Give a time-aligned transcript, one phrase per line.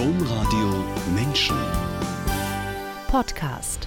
[0.00, 0.82] Domradio
[1.14, 1.54] Menschen.
[3.08, 3.86] Podcast.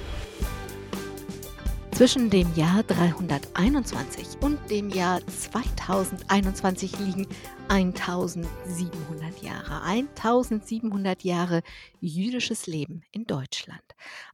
[1.89, 7.28] Zwischen dem Jahr 321 und dem Jahr 2021 liegen
[7.69, 9.82] 1700 Jahre.
[9.84, 11.61] 1700 Jahre
[12.00, 13.82] jüdisches Leben in Deutschland.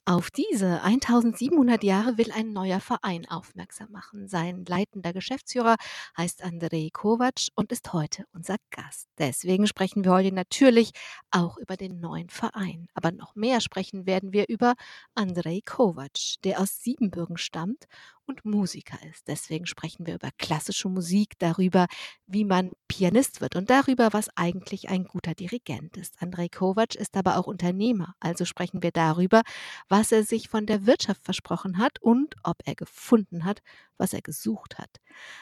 [0.06, 4.28] Auf diese 1700 Jahre will ein neuer Verein aufmerksam machen.
[4.28, 5.76] Sein leitender Geschäftsführer
[6.18, 9.08] heißt Andrei Kovac und ist heute unser Gast.
[9.18, 10.92] Deswegen sprechen wir heute natürlich
[11.32, 12.88] auch über den neuen Verein.
[12.94, 14.74] Aber noch mehr sprechen werden wir über
[15.14, 17.86] Andrei Kovac, der aus Siebenbürgen stammt
[18.30, 19.28] und Musiker ist.
[19.28, 21.88] Deswegen sprechen wir über klassische Musik, darüber,
[22.28, 26.22] wie man Pianist wird und darüber, was eigentlich ein guter Dirigent ist.
[26.22, 29.42] Andrei Kovac ist aber auch Unternehmer, also sprechen wir darüber,
[29.90, 33.62] was er sich von der Wirtschaft versprochen hat und ob er gefunden hat,
[34.00, 34.90] was er gesucht hat.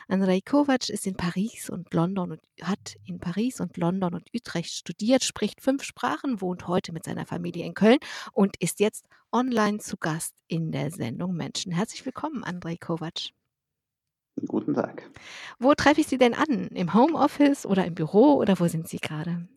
[0.08, 4.74] Andrei Kovac ist in Paris und London und hat in Paris und London und Utrecht
[4.74, 8.00] studiert, spricht fünf Sprachen, wohnt heute mit seiner Familie in Köln
[8.34, 11.72] und ist jetzt online zu Gast in der Sendung Menschen.
[11.72, 13.30] Herzlich willkommen, Andrei Kovac.
[14.46, 15.10] Guten Tag.
[15.58, 16.68] Wo treffe ich Sie denn an?
[16.68, 19.48] Im Homeoffice oder im Büro oder wo sind Sie gerade?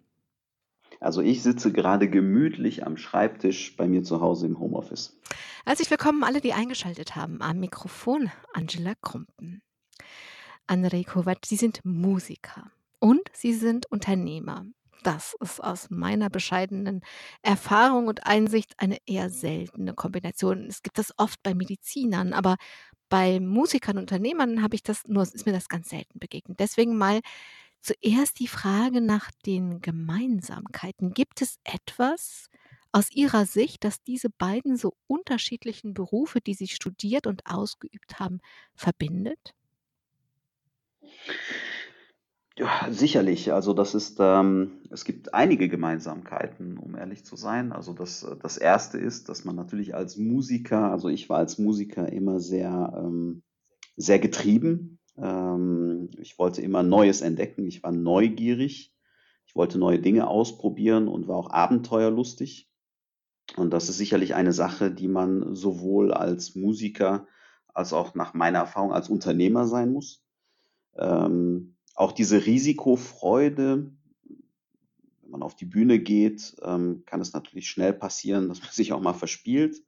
[1.01, 5.19] Also ich sitze gerade gemütlich am Schreibtisch bei mir zu Hause im Homeoffice.
[5.65, 7.41] Herzlich willkommen alle, die eingeschaltet haben.
[7.41, 9.63] Am Mikrofon Angela Krumpen.
[10.67, 14.67] Andrei Kovac, Sie sind Musiker und Sie sind Unternehmer.
[15.03, 17.01] Das ist aus meiner bescheidenen
[17.41, 20.67] Erfahrung und Einsicht eine eher seltene Kombination.
[20.69, 22.57] Es gibt das oft bei Medizinern, aber
[23.09, 26.61] bei Musikern und Unternehmern habe ich das nur, ist mir das ganz selten begegnet.
[26.61, 27.21] Deswegen mal
[27.81, 31.13] zuerst die Frage nach den Gemeinsamkeiten.
[31.13, 32.49] Gibt es etwas
[32.93, 38.41] aus Ihrer Sicht, das diese beiden so unterschiedlichen Berufe, die Sie studiert und ausgeübt haben,
[38.75, 39.55] verbindet?
[42.59, 43.53] Ja, sicherlich.
[43.53, 47.73] Also das ist, ähm, es gibt einige Gemeinsamkeiten, um ehrlich zu sein.
[47.73, 52.13] Also das, das erste ist, dass man natürlich als Musiker, also ich war als Musiker
[52.13, 53.43] immer sehr, ähm,
[53.97, 55.00] sehr getrieben.
[55.17, 57.67] Ähm, ich wollte immer Neues entdecken.
[57.67, 58.95] Ich war neugierig.
[59.47, 62.69] Ich wollte neue Dinge ausprobieren und war auch abenteuerlustig.
[63.57, 67.27] Und das ist sicherlich eine Sache, die man sowohl als Musiker
[67.75, 70.23] als auch nach meiner Erfahrung als Unternehmer sein muss.
[70.97, 73.93] Ähm, auch diese Risikofreude,
[75.23, 78.93] wenn man auf die Bühne geht, ähm, kann es natürlich schnell passieren, dass man sich
[78.93, 79.83] auch mal verspielt.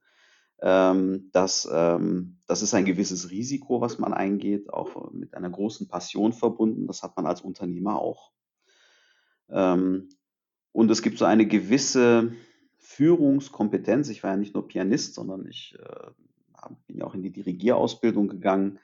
[0.65, 5.89] Ähm, das, ähm, das ist ein gewisses Risiko, was man eingeht, auch mit einer großen
[5.89, 6.87] Passion verbunden.
[6.87, 8.31] Das hat man als Unternehmer auch.
[9.49, 10.07] Ähm,
[10.71, 12.31] und es gibt so eine gewisse
[12.77, 14.07] Führungskompetenz.
[14.07, 18.29] Ich war ja nicht nur Pianist, sondern ich äh, bin ja auch in die Dirigierausbildung
[18.29, 18.79] gegangen.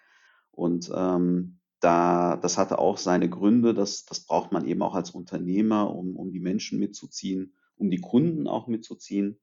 [0.51, 5.12] Und ähm, da, das hatte auch seine Gründe, das, das braucht man eben auch als
[5.12, 9.39] Unternehmer, um, um die Menschen mitzuziehen, um die Kunden auch mitzuziehen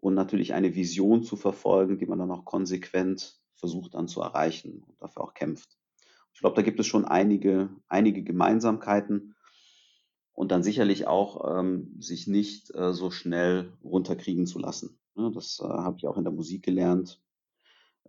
[0.00, 4.82] und natürlich eine Vision zu verfolgen, die man dann auch konsequent versucht dann zu erreichen
[4.86, 5.78] und dafür auch kämpft.
[6.32, 9.34] Ich glaube, da gibt es schon einige, einige Gemeinsamkeiten
[10.32, 14.98] und dann sicherlich auch ähm, sich nicht äh, so schnell runterkriegen zu lassen.
[15.16, 17.22] Ja, das äh, habe ich auch in der Musik gelernt.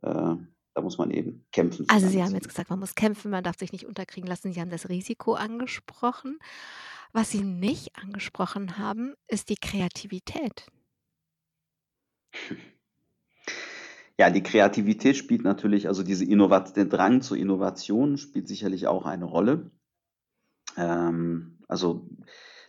[0.02, 0.36] Äh,
[0.74, 1.86] da muss man eben kämpfen.
[1.88, 4.52] Also Sie haben jetzt gesagt, man muss kämpfen, man darf sich nicht unterkriegen lassen.
[4.52, 6.38] Sie haben das Risiko angesprochen.
[7.14, 10.68] Was Sie nicht angesprochen haben, ist die Kreativität.
[14.18, 19.06] Ja, die Kreativität spielt natürlich, also diese Innovat der Drang zur Innovation spielt sicherlich auch
[19.06, 19.72] eine Rolle.
[20.78, 22.08] Ähm, also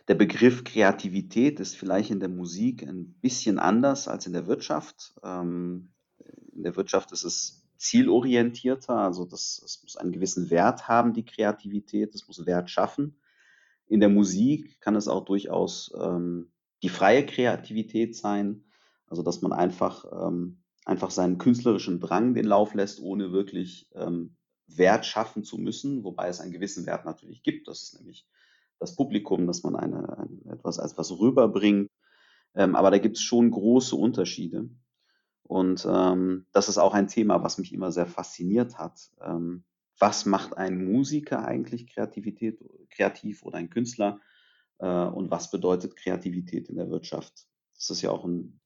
[0.07, 5.15] der Begriff Kreativität ist vielleicht in der Musik ein bisschen anders als in der Wirtschaft.
[5.23, 5.93] Ähm,
[6.53, 11.25] in der Wirtschaft ist es zielorientierter, also das, das muss einen gewissen Wert haben, die
[11.25, 13.19] Kreativität, das muss Wert schaffen.
[13.87, 16.51] In der Musik kann es auch durchaus ähm,
[16.83, 18.63] die freie Kreativität sein,
[19.07, 24.35] also dass man einfach, ähm, einfach seinen künstlerischen Drang den Lauf lässt, ohne wirklich ähm,
[24.67, 27.67] Wert schaffen zu müssen, wobei es einen gewissen Wert natürlich gibt.
[27.67, 28.27] Das ist nämlich
[28.79, 31.89] das Publikum, dass man eine, ein, etwas als was rüberbringt.
[32.55, 34.69] Ähm, aber da gibt es schon große Unterschiede.
[35.43, 39.09] Und ähm, das ist auch ein Thema, was mich immer sehr fasziniert hat.
[39.21, 39.63] Ähm,
[39.99, 42.59] was macht ein Musiker eigentlich Kreativität,
[42.89, 44.19] kreativ oder ein Künstler?
[44.79, 47.47] Äh, und was bedeutet Kreativität in der Wirtschaft?
[47.75, 48.59] Das ist ja auch ein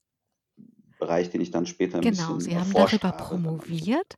[1.02, 4.16] Bereich, den ich dann später ein genau, bisschen Sie haben darüber promoviert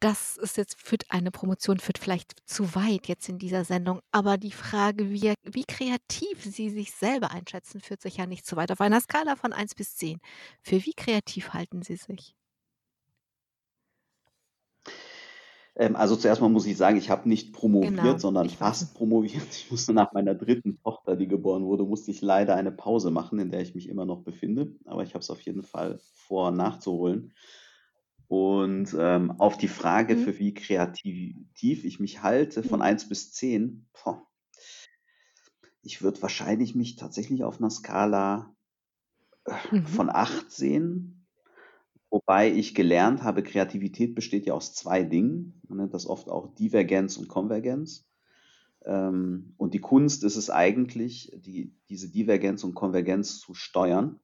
[0.00, 4.38] das ist jetzt führt eine Promotion führt vielleicht zu weit jetzt in dieser Sendung, aber
[4.38, 8.70] die Frage, wie, wie kreativ Sie sich selber einschätzen, führt sich ja nicht zu weit.
[8.70, 10.20] Auf einer Skala von 1 bis 10.
[10.62, 12.34] Für wie kreativ halten Sie sich?
[15.78, 19.46] Ähm, also zuerst mal muss ich sagen, ich habe nicht promoviert, Genau, sondern fast promoviert.
[19.52, 23.38] Ich musste nach meiner dritten Tochter, die geboren wurde, musste ich leider eine Pause machen,
[23.38, 24.74] in der ich mich immer noch befinde.
[24.86, 27.32] Aber ich habe es auf jeden Fall vor, nachzuholen.
[28.28, 30.18] Und ähm, auf die Frage, Mhm.
[30.18, 32.82] für wie kreativ ich mich halte, von Mhm.
[32.82, 34.22] 1 bis 10, boah,
[35.82, 38.54] ich würde wahrscheinlich mich tatsächlich auf einer Skala
[39.44, 39.86] äh, Mhm.
[39.86, 41.17] von 8 sehen.
[42.10, 45.60] Wobei ich gelernt habe, Kreativität besteht ja aus zwei Dingen.
[45.68, 48.06] Man nennt das oft auch Divergenz und Konvergenz.
[48.84, 54.20] Ähm, und die Kunst ist es eigentlich, die, diese Divergenz und Konvergenz zu steuern.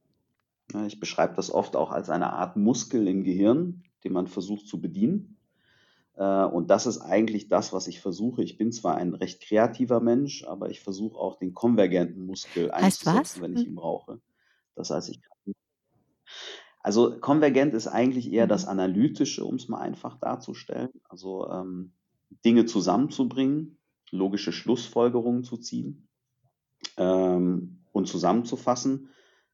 [0.86, 4.80] Ich beschreibe das oft auch als eine Art Muskel im Gehirn, den man versucht zu
[4.80, 5.36] bedienen.
[6.16, 8.42] Äh, und das ist eigentlich das, was ich versuche.
[8.42, 13.06] Ich bin zwar ein recht kreativer Mensch, aber ich versuche auch den konvergenten Muskel Heißt
[13.06, 13.40] einzusetzen, was?
[13.42, 14.20] wenn ich ihn brauche.
[14.74, 15.33] Das heißt, ich kann
[16.84, 18.70] also konvergent ist eigentlich eher das Mhm.
[18.72, 20.90] Analytische, um es mal einfach darzustellen.
[21.08, 21.92] Also ähm,
[22.44, 23.78] Dinge zusammenzubringen,
[24.10, 26.08] logische Schlussfolgerungen zu ziehen
[26.98, 29.08] ähm, und zusammenzufassen.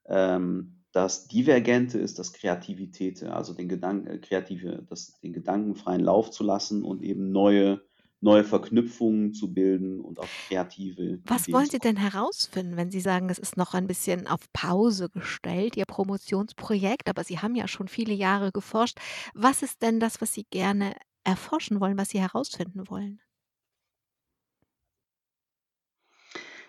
[0.06, 6.00] Ähm, das Divergente ist das Kreativität, also den Gedanken, äh, kreative, das, den Gedanken freien
[6.00, 7.80] Lauf zu lassen und eben neue,
[8.20, 13.00] neue Verknüpfungen zu bilden und auf kreative Was Ideen wollen Sie denn herausfinden, wenn Sie
[13.00, 17.68] sagen, es ist noch ein bisschen auf Pause gestellt, Ihr Promotionsprojekt, aber Sie haben ja
[17.68, 18.98] schon viele Jahre geforscht.
[19.34, 20.94] Was ist denn das, was Sie gerne
[21.24, 23.20] erforschen wollen, was Sie herausfinden wollen?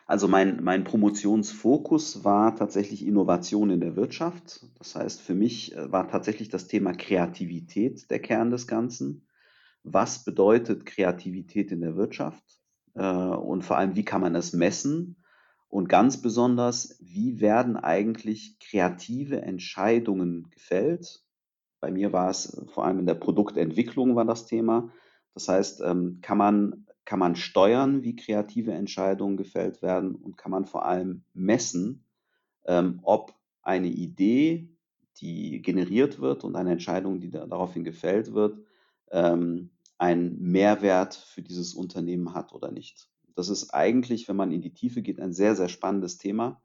[0.05, 4.65] Also mein, mein Promotionsfokus war tatsächlich Innovation in der Wirtschaft.
[4.77, 9.25] Das heißt, für mich äh, war tatsächlich das Thema Kreativität der Kern des Ganzen.
[9.83, 12.43] Was bedeutet Kreativität in der Wirtschaft?
[12.93, 15.23] Äh, Und vor allem, wie kann man es messen?
[15.67, 21.23] Und ganz besonders, wie werden eigentlich kreative Entscheidungen gefällt?
[21.79, 24.91] Bei mir war es äh, vor allem in der Produktentwicklung war das Thema.
[25.33, 30.51] Das heißt, ähm, kann man, kann man steuern, wie kreative Entscheidungen gefällt werden und kann
[30.51, 32.05] man vor allem messen,
[32.65, 34.69] ähm, ob eine Idee,
[35.17, 38.59] die generiert wird und eine Entscheidung, die da, daraufhin gefällt wird,
[39.11, 39.70] ähm,
[40.01, 43.07] einen Mehrwert für dieses Unternehmen hat oder nicht.
[43.35, 46.59] Das ist eigentlich, wenn man in die Tiefe geht, ein sehr, sehr spannendes Thema,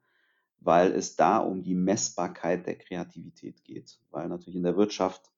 [0.58, 4.00] weil es da um die Messbarkeit der Kreativität geht.
[4.10, 5.30] Weil natürlich in der Wirtschaft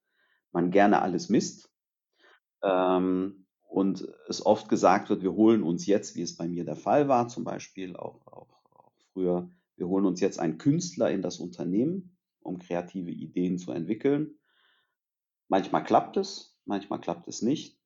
[0.52, 1.72] man gerne alles misst
[2.62, 6.76] ähm, und es oft gesagt wird, wir holen uns jetzt, wie es bei mir der
[6.76, 11.20] Fall war, zum Beispiel auch, auch, auch früher, wir holen uns jetzt einen Künstler in
[11.20, 14.38] das Unternehmen, um kreative Ideen zu entwickeln.
[15.48, 17.77] Manchmal klappt es, manchmal klappt es nicht.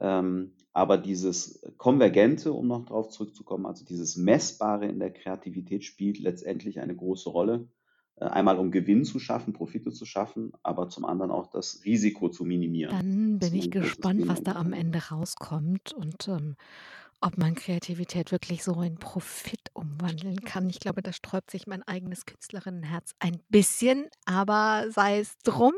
[0.00, 6.18] Ähm, aber dieses Konvergente, um noch darauf zurückzukommen, also dieses Messbare in der Kreativität spielt
[6.18, 7.68] letztendlich eine große Rolle.
[8.16, 12.28] Äh, einmal um Gewinn zu schaffen, Profite zu schaffen, aber zum anderen auch das Risiko
[12.28, 12.94] zu minimieren.
[12.96, 14.72] Dann bin ich gespannt, was da am.
[14.72, 16.56] Ende rauskommt und, ähm,
[17.20, 20.68] ob man Kreativität wirklich so in Profit umwandeln kann.
[20.68, 25.72] Ich glaube, da sträubt sich mein eigenes Künstlerinnenherz ein bisschen, aber sei es drum.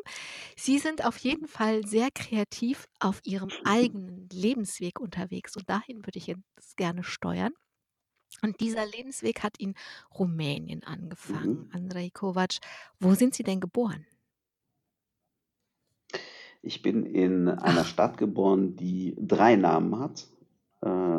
[0.56, 6.18] Sie sind auf jeden Fall sehr kreativ auf Ihrem eigenen Lebensweg unterwegs und dahin würde
[6.18, 7.52] ich jetzt gerne steuern.
[8.40, 9.74] Und dieser Lebensweg hat in
[10.18, 11.66] Rumänien angefangen.
[11.66, 11.70] Mhm.
[11.72, 12.58] Andrej Kovac,
[12.98, 14.06] wo sind Sie denn geboren?
[16.62, 17.86] Ich bin in einer Ach.
[17.86, 20.28] Stadt geboren, die drei Namen hat.
[20.80, 21.18] Äh,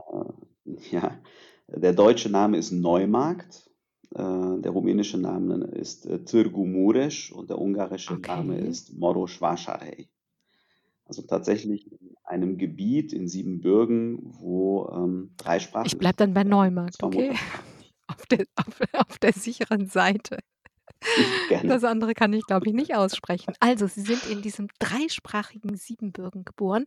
[0.89, 1.19] ja,
[1.67, 3.69] der deutsche Name ist Neumarkt,
[4.15, 4.17] äh,
[4.61, 8.67] der rumänische Name ist äh, Târgu Mureș und der ungarische Name Okay.
[8.67, 10.09] ist Moroș-Vașarhei.
[11.05, 16.43] Also tatsächlich in einem Gebiet in Siebenbürgen, wo ähm, drei Sprachen Ich bleibe dann bei.
[16.43, 17.33] Neumarkt, okay?
[18.07, 20.37] Auf der auf auf der sicheren Seite.
[21.63, 23.53] Das andere kann ich, glaube ich, nicht aussprechen.
[23.59, 26.85] Also, Sie sind in diesem dreisprachigen Siebenbürgen geboren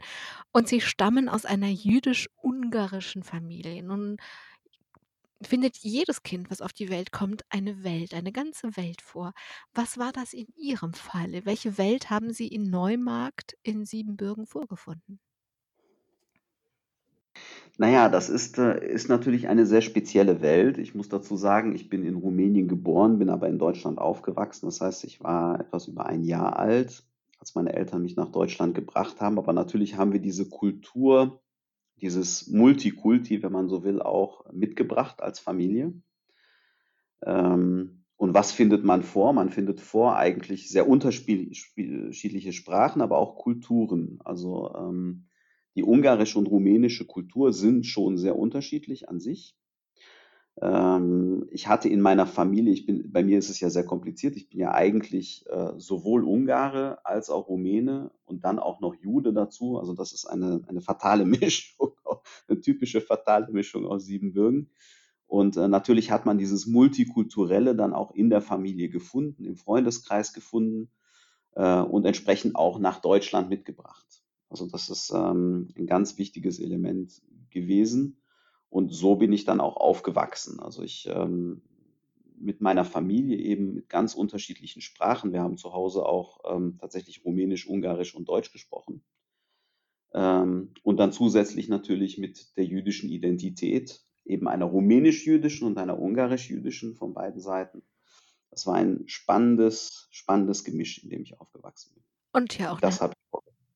[0.52, 3.83] und Sie stammen aus einer jüdisch-ungarischen Familie.
[3.83, 4.16] Nun
[5.43, 9.33] findet jedes Kind, was auf die Welt kommt, eine Welt, eine ganze Welt vor.
[9.75, 11.45] Was war das in Ihrem Falle?
[11.45, 15.21] Welche Welt haben Sie in Neumarkt in Siebenbürgen vorgefunden?
[17.78, 20.78] Naja, das ist, äh, ist natürlich eine sehr spezielle Welt.
[20.78, 24.66] Ich muss dazu sagen, ich bin in Rumänien geboren, bin aber in Deutschland aufgewachsen.
[24.66, 27.05] Das heißt, ich war etwas über ein Jahr alt,
[27.38, 29.38] als meine Eltern mich nach Deutschland gebracht haben.
[29.38, 31.43] Aber natürlich haben wir diese Kultur,
[32.00, 35.93] dieses Multikulti, wenn man so will, auch mitgebracht als Familie.
[37.25, 39.33] Ähm, und was findet man vor?
[39.33, 44.19] Man findet vor eigentlich sehr unterschiedliche Sprachen, aber auch Kulturen.
[44.25, 45.26] Also ähm,
[45.75, 49.55] die ungarische und rumänische Kultur sind schon sehr unterschiedlich an sich.
[50.63, 54.37] Ähm, ich hatte in meiner Familie, ich bin, bei mir ist es ja sehr kompliziert,
[54.37, 59.33] ich bin ja eigentlich äh, sowohl Ungare als auch Rumäne und dann auch noch Jude
[59.33, 59.79] dazu.
[59.79, 61.93] Also das ist eine, eine fatale Mischung,
[62.49, 64.71] eine typische fatale Mischung aus Siebenbürgen.
[65.27, 70.33] Und äh, natürlich hat man dieses Multikulturelle dann auch in der Familie gefunden, im Freundeskreis
[70.33, 70.91] gefunden
[71.55, 74.07] äh, und entsprechend auch nach Deutschland mitgebracht.
[74.49, 77.21] Also das ist ähm, ein ganz wichtiges Element
[77.51, 78.23] gewesen.
[78.76, 80.61] Und so bin ich dann auch aufgewachsen.
[80.61, 81.62] Also ich ähm,
[82.38, 85.33] mit meiner Familie eben mit ganz unterschiedlichen Sprachen.
[85.33, 89.02] Wir haben zu Hause auch ähm, tatsächlich Rumänisch, Ungarisch und Deutsch gesprochen.
[90.12, 96.97] Ähm, und dann zusätzlich natürlich mit der jüdischen Identität, eben einer rumänisch-jüdischen und einer ungarisch-jüdischen
[96.97, 97.83] von beiden Seiten.
[98.50, 102.04] Das war ein spannendes, spannendes Gemisch, in dem ich aufgewachsen bin.
[102.35, 103.25] Und ja auch Das eine, habe ich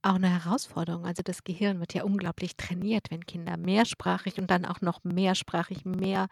[0.02, 1.06] auch eine Herausforderung.
[1.06, 5.84] Also das Gehirn wird ja unglaublich trainiert, wenn Kinder mehrsprachig und dann auch noch mehrsprachig
[5.84, 6.28] mehr,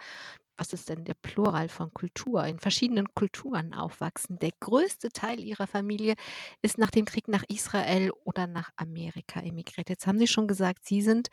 [0.57, 4.39] was ist denn der Plural von Kultur, in verschiedenen Kulturen aufwachsen.
[4.41, 6.15] Der größte Teil ihrer Familie
[6.63, 9.89] ist nach dem Krieg nach Israel oder nach Amerika emigriert.
[9.91, 11.29] Jetzt haben Sie schon gesagt, Sie sind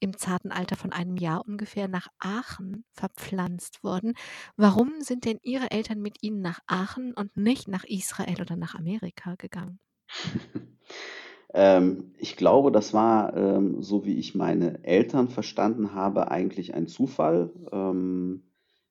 [0.00, 4.14] im zarten Alter von einem Jahr ungefähr nach Aachen verpflanzt worden.
[4.56, 8.74] Warum sind denn Ihre Eltern mit Ihnen nach Aachen und nicht nach Israel oder nach
[8.74, 9.80] Amerika gegangen?
[11.54, 16.88] Ähm, ich glaube, das war, ähm, so wie ich meine Eltern verstanden habe, eigentlich ein
[16.88, 17.50] Zufall.
[17.70, 18.42] Ähm,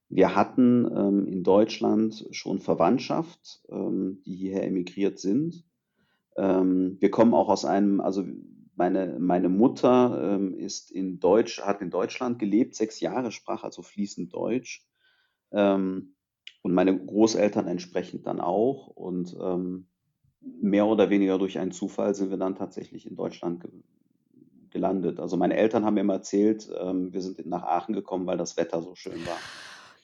[0.08, 5.66] wir hatten ähm, in Deutschland schon Verwandtschaft, ähm, die hierher emigriert sind.
[6.38, 8.24] Ähm, wir kommen auch aus einem, also
[8.76, 14.34] meine, meine Mutter ist in Deutsch, hat in Deutschland gelebt, sechs Jahre, sprach also fließend
[14.34, 14.84] Deutsch.
[15.52, 16.16] Und
[16.64, 18.88] meine Großeltern entsprechend dann auch.
[18.88, 19.38] Und
[20.62, 23.72] mehr oder weniger durch einen Zufall sind wir dann tatsächlich in Deutschland ge
[24.72, 25.20] gelandet.
[25.20, 28.58] Also meine Eltern haben mir immer erzählt, ähm, wir sind nach Aachen gekommen, weil das
[28.58, 29.38] Wetter so schön war.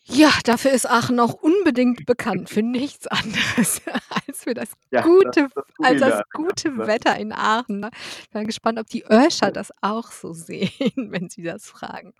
[0.05, 3.81] Ja, dafür ist Aachen auch unbedingt bekannt für nichts anderes
[4.27, 7.79] als für das Ja, gute, das, das als das gute Das, Wetter in Aachen.
[7.79, 7.91] Ne?
[8.21, 10.69] Ich bin gespannt, ob die Öscher das auch so sehen,
[11.11, 12.13] wenn sie das fragen.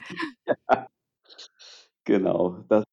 [0.46, 0.56] ja,
[2.04, 2.64] genau.
[2.68, 2.84] Das,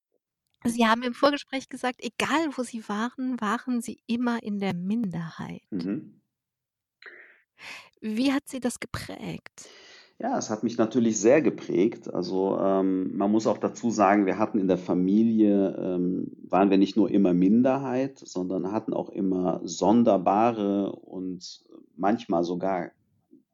[0.69, 5.63] Sie haben im Vorgespräch gesagt, egal wo Sie waren, waren Sie immer in der Minderheit.
[5.71, 6.21] mhm.
[8.01, 9.69] Wie hat Sie das geprägt?
[10.19, 12.13] Ja, es hat mich natürlich sehr geprägt.
[12.13, 16.79] Also ähm, man muss auch dazu sagen, wir hatten in der Familie, ähm, waren wir
[16.79, 21.65] nicht nur immer Minderheit, sondern hatten auch immer sonderbare und
[21.97, 22.93] manchmal sogar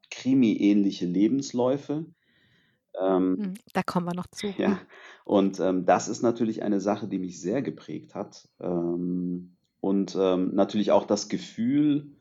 [0.09, 2.05] krimi-ähnliche Lebensläufe.
[2.99, 4.53] Ähm, Hm, Da kommen wir noch zu.
[4.57, 4.79] ja,
[5.25, 8.49] und ähm, das ist natürlich eine Sache, die mich sehr geprägt hat.
[8.59, 12.13] Ähm, und ähm, natürlich auch das Gefühl,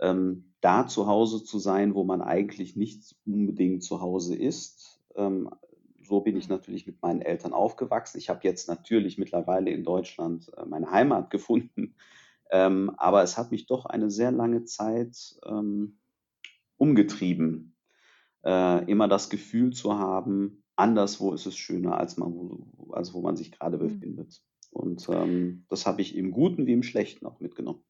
[0.00, 5.00] ähm, da zu Hause zu sein, wo man eigentlich nicht unbedingt zu Hause ist.
[5.16, 5.50] Ähm,
[6.02, 6.50] so bin ich Hm.
[6.50, 8.18] natürlich mit meinen Eltern aufgewachsen.
[8.18, 11.94] Ich habe jetzt natürlich mittlerweile in Deutschland äh, meine Heimat gefunden,
[12.50, 15.40] aber es hat mich doch eine sehr lange Zeit
[16.76, 17.71] umgetrieben,
[18.44, 23.20] äh, immer das Gefühl zu haben, anderswo ist es schöner, als man, wo, als wo
[23.22, 24.02] man sich gerade Hm.
[24.02, 24.42] befindet.
[24.70, 27.84] Und ähm, das habe ich im Guten wie im Schlechten auch mitgenommen.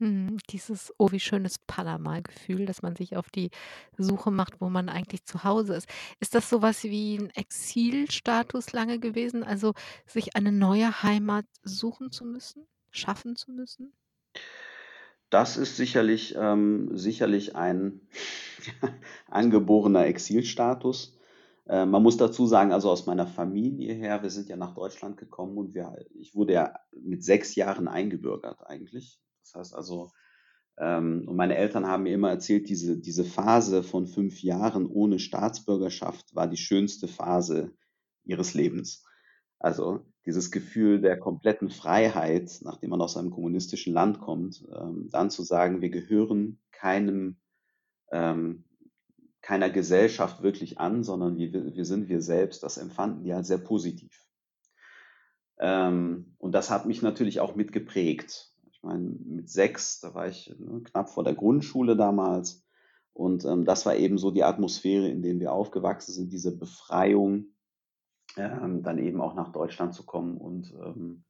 [0.00, 3.50] Mhm, dieses „Oh, wie schönes Panama“-Gefühl, dass man sich auf die
[3.96, 5.88] Suche macht, wo man eigentlich zu Hause ist.
[6.18, 9.72] Ist das so was wie 'n Exilstatus lange gewesen, also
[10.06, 13.92] sich eine neue Heimat suchen zu müssen, schaffen zu müssen?
[15.34, 18.02] Das ist sicherlich, ähm, sicherlich ein
[19.26, 21.18] angeborener Exilstatus.
[21.66, 25.16] Äh, man muss dazu sagen, also aus meiner Familie her, wir sind ja nach Deutschland
[25.16, 29.18] gekommen und wir, ich wurde ja mit sechs Jahren eingebürgert eigentlich.
[29.42, 30.12] Das heißt also,
[30.78, 35.18] ähm, und meine Eltern haben mir immer erzählt, diese, diese Phase von fünf Jahren ohne
[35.18, 37.72] Staatsbürgerschaft war die schönste Phase
[38.22, 39.04] ihres Lebens.
[39.58, 45.30] Also dieses Gefühl der kompletten Freiheit, nachdem man aus einem kommunistischen Land kommt, ähm, dann
[45.30, 47.36] zu sagen, wir gehören keinem,
[48.10, 48.64] ähm,
[49.42, 53.58] keiner Gesellschaft wirklich an, sondern wir, wir sind wir selbst, das empfanden die als sehr
[53.58, 54.24] positiv.
[55.58, 58.52] Ähm, und das hat mich natürlich auch mitgeprägt.
[58.72, 62.64] Ich meine, mit sechs, da war ich ne, knapp vor der Grundschule damals.
[63.12, 67.53] Und ähm, das war eben so die Atmosphäre, in der wir aufgewachsen sind, diese Befreiung,
[68.36, 71.24] ähm, dann eben auch nach Deutschland zu kommen und ähm,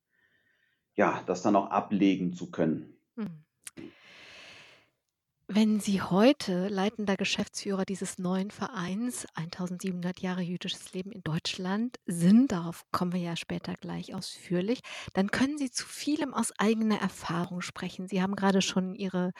[0.94, 2.96] ja, das dann auch ablegen zu können.
[3.16, 3.44] Mhm.
[5.46, 12.50] Wenn Sie heute leitender Geschäftsführer dieses neuen Vereins 1700 Jahre jüdisches Leben in Deutschland sind,
[12.50, 14.80] darauf kommen wir ja später gleich ausführlich,
[15.12, 18.08] dann können Sie zu vielem aus eigener Erfahrung sprechen.
[18.08, 19.32] Sie haben gerade schon Ihre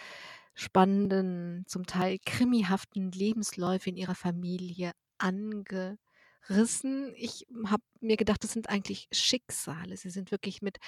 [0.55, 5.99] spannenden, zum Teil krimihaften Lebensläufe in Ihrer Familie angerissen.
[6.49, 7.13] Rissen.
[7.17, 9.97] Ich habe mir gedacht, das sind eigentlich Schicksale.
[9.97, 10.79] Sie sind wirklich mit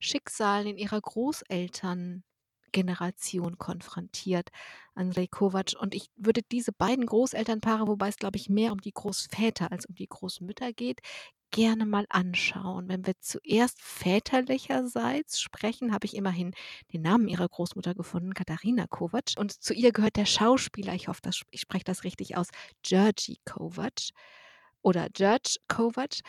[0.00, 4.50] Schicksalen in ihrer Großelterngeneration konfrontiert,
[4.94, 5.74] Andrej Kovac.
[5.78, 9.86] Und ich würde diese beiden Großelternpaare, wobei es, glaube ich, mehr um die Großväter als
[9.86, 11.00] um die Großmütter geht,
[11.50, 12.88] gerne mal anschauen.
[12.88, 16.52] Wenn wir zuerst väterlicherseits sprechen, habe ich immerhin
[16.92, 19.34] den Namen ihrer Großmutter gefunden, Katharina Kovac.
[19.38, 22.48] Und zu ihr gehört der Schauspieler, ich hoffe, ich spreche das richtig aus,
[22.82, 24.10] Georgi Kovac
[24.84, 26.20] oder George Kovac.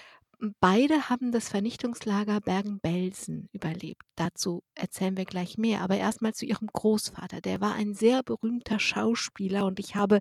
[0.59, 4.01] Beide haben das Vernichtungslager Bergen-Belsen überlebt.
[4.15, 5.81] Dazu erzählen wir gleich mehr.
[5.81, 7.41] Aber erstmal zu ihrem Großvater.
[7.41, 10.19] Der war ein sehr berühmter Schauspieler und ich habe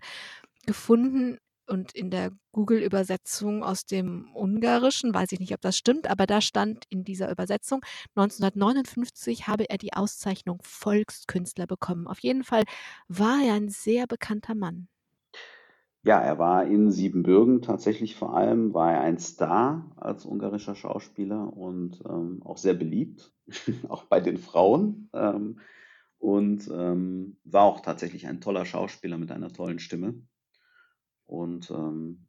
[0.67, 6.27] gefunden, und in der Google-Übersetzung aus dem Ungarischen, weiß ich nicht, ob das stimmt, aber
[6.27, 7.81] da stand in dieser Übersetzung,
[8.17, 12.07] 1959 habe er die Auszeichnung Volkskünstler bekommen.
[12.07, 12.65] Auf jeden Fall
[13.09, 14.89] war er ein sehr bekannter Mann.
[16.05, 21.57] Ja, er war in Siebenbürgen tatsächlich vor allem, war er ein Star als ungarischer Schauspieler
[21.57, 23.33] und ähm, auch sehr beliebt,
[23.89, 25.09] auch bei den Frauen.
[25.15, 25.61] Ähm,
[26.19, 30.15] und ähm, war auch tatsächlich ein toller Schauspieler mit einer tollen Stimme.
[31.25, 32.27] Und ähm,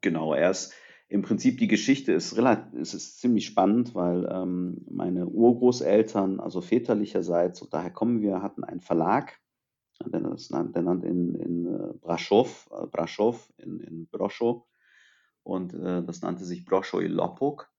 [0.00, 0.72] genau, er ist
[1.08, 6.60] im Prinzip die Geschichte ist relativ, ist, ist ziemlich spannend, weil ähm, meine Urgroßeltern, also
[6.60, 9.40] väterlicherseits, und daher kommen wir, hatten einen Verlag,
[10.04, 14.64] der, das, nannte in, in äh, Braschow, äh, Braschow in, in Broschow,
[15.42, 17.70] und äh, das nannte sich Broschow i Lopok.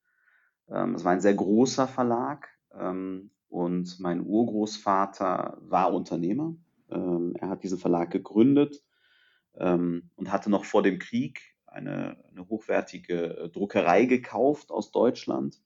[0.70, 6.56] Ähm, es war ein sehr großer Verlag ähm, und mein Urgroßvater war Unternehmer.
[6.90, 8.84] Ähm, er hat diesen Verlag gegründet
[9.56, 15.62] ähm, und hatte noch vor dem Krieg eine, eine hochwertige äh, Druckerei gekauft aus Deutschland.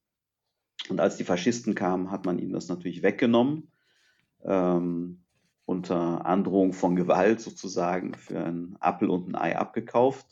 [0.89, 3.71] Und als die Faschisten kamen, hat man ihm das natürlich weggenommen,
[4.43, 5.20] ähm,
[5.71, 10.27] unter Androhung von Gewalt sozusagen für einen Apfel und ein Ei abgekauft.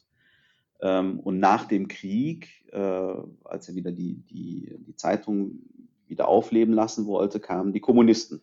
[0.81, 3.13] Ähm, und nach dem Krieg, äh,
[3.45, 5.61] als er wieder die, die, die Zeitung
[6.07, 8.41] wieder aufleben lassen wollte, kamen die Kommunisten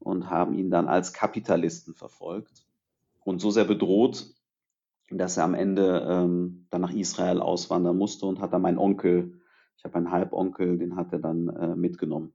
[0.00, 2.66] und haben ihn dann als Kapitalisten verfolgt
[3.24, 4.34] und so sehr bedroht,
[5.10, 9.40] dass er am Ende ähm, dann nach Israel auswandern musste und hat dann meinen Onkel,
[9.78, 12.32] ich habe einen Halbonkel, den hat er dann äh, mitgenommen.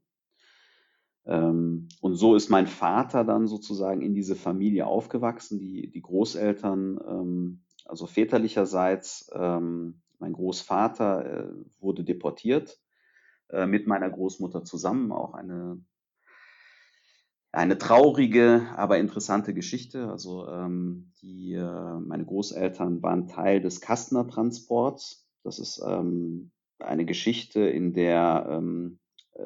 [1.26, 7.00] Ähm, und so ist mein Vater dann sozusagen in diese Familie aufgewachsen, die, die Großeltern,
[7.08, 12.80] ähm, also väterlicherseits, ähm, mein Großvater äh, wurde deportiert
[13.50, 15.84] äh, mit meiner Großmutter zusammen, auch eine
[17.54, 20.08] eine traurige, aber interessante Geschichte.
[20.10, 20.48] Also
[21.22, 25.28] die, äh, meine Großeltern waren Teil des Kastner Transports.
[25.44, 28.62] Das ist eine Geschichte, in der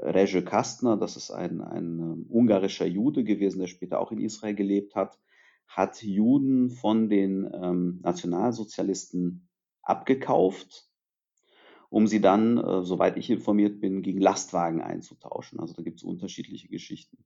[0.04, 4.20] ähm, Reje Kastner, das ist ein, ein um, ungarischer Jude gewesen, der später auch in
[4.20, 5.20] Israel gelebt hat,
[5.68, 9.48] hat Juden von den ähm, Nationalsozialisten
[9.82, 10.90] abgekauft,
[11.90, 15.60] um sie dann, äh, soweit ich informiert bin, gegen Lastwagen einzutauschen.
[15.60, 17.24] Also da gibt es unterschiedliche Geschichten.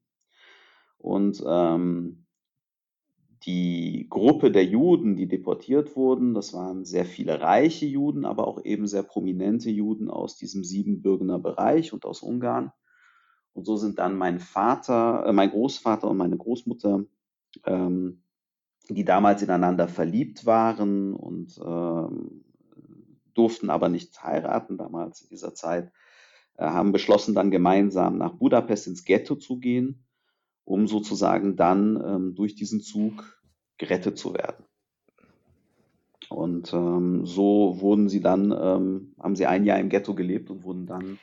[0.98, 2.26] Und ähm,
[3.44, 8.64] die Gruppe der Juden, die deportiert wurden, das waren sehr viele reiche Juden, aber auch
[8.64, 12.72] eben sehr prominente Juden aus diesem Siebenbürgener Bereich und aus Ungarn.
[13.54, 17.06] Und so sind dann mein Vater, äh, mein Großvater und meine Großmutter,
[17.66, 18.24] ähm,
[18.90, 22.44] die damals ineinander verliebt waren und ähm,
[23.34, 25.92] durften aber nicht heiraten damals in dieser Zeit,
[26.58, 30.06] äh, haben beschlossen, dann gemeinsam nach Budapest ins Ghetto zu gehen
[30.70, 33.42] um sozusagen dann ähm, durch diesen Zug
[33.78, 34.64] gerettet zu werden.
[36.30, 40.64] Und ähm, so wurden sie dann, ähm, haben sie ein Jahr im Ghetto gelebt und
[40.64, 41.18] wurden dann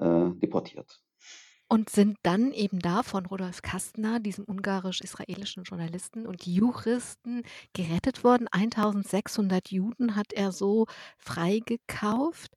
[0.00, 1.00] äh, deportiert.
[1.68, 7.42] Und sind dann eben da von Rudolf Kastner, diesem ungarisch-israelischen Journalisten und Juristen,
[7.74, 8.48] gerettet worden.
[8.50, 10.86] 1600 Juden hat er so
[11.18, 12.54] freigekauft.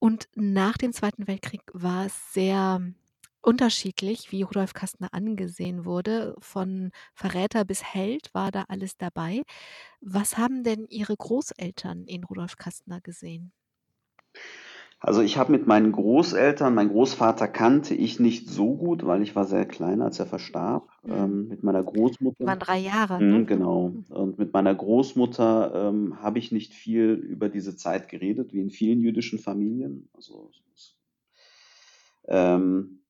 [0.00, 2.80] Und nach dem Zweiten Weltkrieg war es sehr
[3.46, 6.34] unterschiedlich, wie Rudolf Kastner angesehen wurde.
[6.40, 9.42] Von Verräter bis Held war da alles dabei.
[10.00, 13.52] Was haben denn Ihre Großeltern in Rudolf Kastner gesehen?
[14.98, 19.36] Also ich habe mit meinen Großeltern, mein Großvater kannte ich nicht so gut, weil ich
[19.36, 20.88] war sehr klein, als er verstarb.
[21.04, 21.12] Mhm.
[21.12, 22.46] Ähm, mit meiner Großmutter.
[22.46, 23.22] Waren drei Jahre.
[23.22, 23.44] Mhm, ne?
[23.44, 23.88] Genau.
[23.90, 24.04] Mhm.
[24.08, 28.70] Und mit meiner Großmutter ähm, habe ich nicht viel über diese Zeit geredet, wie in
[28.70, 30.08] vielen jüdischen Familien.
[30.14, 30.50] Also
[32.28, 33.00] ähm,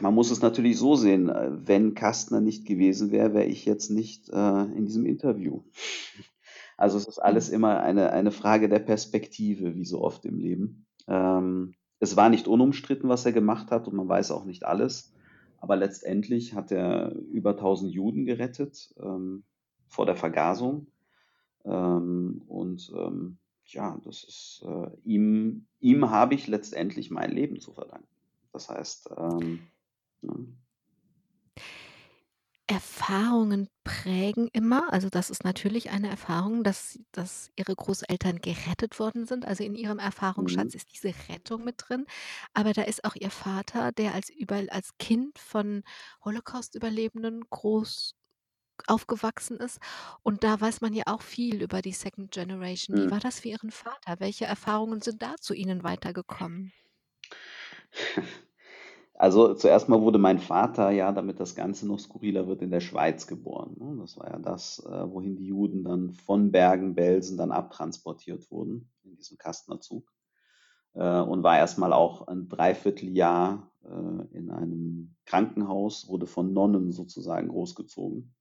[0.00, 3.90] man muss es natürlich so sehen, äh, wenn Kastner nicht gewesen wäre, wäre ich jetzt
[3.90, 5.62] nicht äh, in diesem Interview.
[6.76, 10.86] Also es ist alles immer eine, eine Frage der Perspektive, wie so oft im Leben.
[11.08, 15.12] Ähm, es war nicht unumstritten, was er gemacht hat und man weiß auch nicht alles.
[15.60, 19.42] Aber letztendlich hat er über 1000 Juden gerettet ähm,
[19.88, 20.86] vor der Vergasung.
[21.64, 27.72] Ähm, und ähm, ja, das ist äh, ihm, ihm habe ich letztendlich mein Leben zu
[27.72, 28.06] verdanken.
[28.52, 29.72] Das heißt, ähm,
[30.22, 30.46] ne?
[32.70, 34.92] Erfahrungen prägen immer.
[34.92, 39.46] Also, das ist natürlich eine Erfahrung, dass dass Ihre Großeltern gerettet worden sind.
[39.46, 39.98] Also, in Ihrem
[40.36, 40.72] Mhm.
[40.72, 42.04] Erfahrungsschatz ist diese Rettung mit drin.
[42.52, 45.82] Aber da ist auch Ihr Vater, der als über als Kind von
[46.24, 48.14] Holocaust-Überlebenden groß
[48.88, 49.78] aufgewachsen ist.
[50.22, 52.96] Und da weiß man ja auch viel über die Second Generation.
[52.96, 53.22] Wie war Mhm.
[53.22, 54.20] das für Ihren Vater?
[54.20, 56.72] Welche Erfahrungen sind da zu Ihnen weitergekommen?
[59.20, 62.78] Also, zuerst mal wurde mein Vater ja, damit das Ganze noch skurriler wird, in der
[62.78, 63.96] Schweiz geboren, ne?
[64.00, 69.16] Das war ja das, äh, wohin die Juden dann von Bergen-Belsen dann abtransportiert wurden in
[69.16, 70.08] diesem Kastnerzug.
[70.94, 76.92] Äh, und war erst mal auch ein Dreivierteljahr, äh, in einem Krankenhaus, wurde von Nonnen
[76.92, 78.34] sozusagen großgezogen.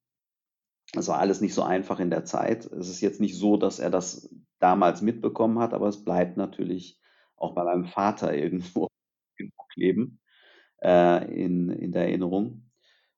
[0.93, 2.65] Das war alles nicht so einfach in der Zeit.
[2.65, 4.29] Es ist jetzt nicht so, dass er das
[4.59, 6.99] damals mitbekommen hat, aber es bleibt natürlich
[7.35, 8.87] auch bei meinem Vater irgendwo
[9.73, 10.19] kleben,
[10.83, 12.63] äh, in in der Erinnerung.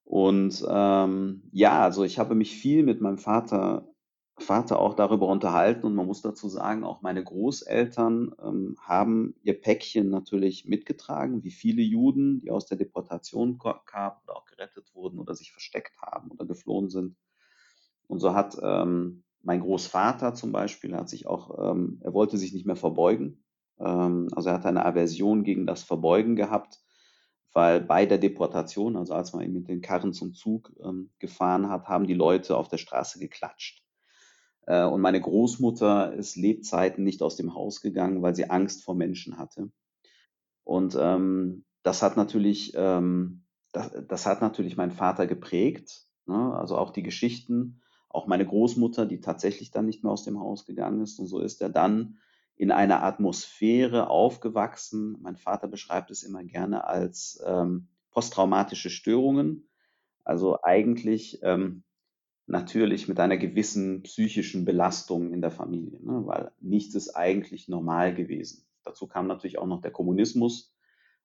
[0.05, 3.87] Und, ähm, ja, also, ich habe mich viel mit meinem Vater
[4.39, 9.59] Vater auch darüber unterhalten und man muss dazu sagen, auch meine Großeltern, ähm, haben ihr
[9.59, 15.19] Päckchen natürlich mitgetragen, wie viele Juden, die aus der Deportation kamen oder auch gerettet wurden
[15.19, 17.17] oder sich versteckt haben oder geflohen sind.
[18.07, 22.53] Und so hat, ähm, mein Großvater zum Beispiel hat sich auch ähm, er wollte sich
[22.53, 23.43] nicht mehr verbeugen.
[23.79, 26.79] Ähm, also, er hatte eine Aversion gegen das Verbeugen gehabt,
[27.53, 31.69] weil bei der Deportation, also, als man ihn mit den Karren zum Zug, ähm, gefahren
[31.69, 33.83] hat, haben die Leute auf der Straße geklatscht.
[34.67, 38.95] Äh, und meine Großmutter ist Lebzeiten nicht aus dem Haus gegangen, weil sie Angst vor
[38.95, 39.71] Menschen hatte.
[40.63, 46.53] Und, ähm, das hat natürlich ähm, das das hat natürlich meinen Vater geprägt, ne?
[46.55, 50.65] Also, auch die Geschichten, auch meine Großmutter, die tatsächlich dann nicht mehr aus dem Haus
[50.65, 51.19] gegangen ist.
[51.19, 52.17] Und so ist er dann
[52.59, 55.15] in einer Atmosphäre aufgewachsen.
[55.21, 59.69] Mein Vater beschreibt es immer gerne als, ähm, posttraumatische Störungen.
[60.25, 61.83] Also, eigentlich, ähm,
[62.47, 68.13] natürlich mit einer gewissen psychischen Belastung in der Familie, ne, weil nichts ist eigentlich normal
[68.13, 68.65] gewesen.
[68.83, 70.75] Dazu kam natürlich auch noch der Kommunismus,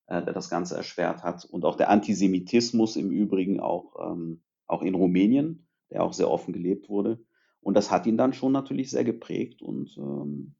[0.07, 4.83] äh, der das Ganze erschwert hat und auch der Antisemitismus im Übrigen auch ähm, auch
[4.83, 7.19] in Rumänien, der auch sehr offen gelebt wurde.
[7.61, 10.55] Und das hat ihn dann schon natürlich sehr geprägt und, ähm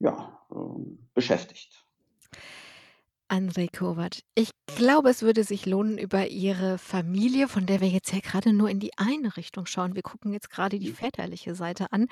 [0.00, 1.84] ja, ähm, beschäftigt.
[3.28, 4.22] André Kovac.
[4.34, 8.52] Ich glaube, es würde sich lohnen, über Ihre Familie, von der wir jetzt ja grade
[8.52, 10.94] nur in die eine Richtung schauen wir gucken jetzt grade die Mhm.
[10.94, 12.08] väterliche Seite an,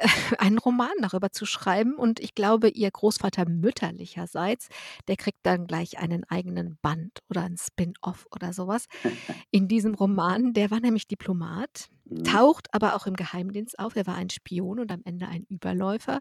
[0.38, 1.94] einen Roman darüber zu schreiben.
[1.94, 4.68] Und ich glaube, Ihr Großvater mütterlicherseits,
[5.08, 8.86] der kriegt dann gleich einen eigenen Band oder 'n Spin-off oder so was.
[9.50, 12.24] In diesem Roman der war nämlich Diplomat, Mhm.
[12.24, 13.96] taucht aber auch im Geheimdienst auf.
[13.96, 16.20] Er war ein Spion und am Ende ein Überläufer.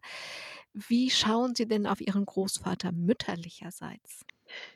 [0.74, 4.24] Wie schauen Sie denn auf Ihren Großvater mütterlicherseits?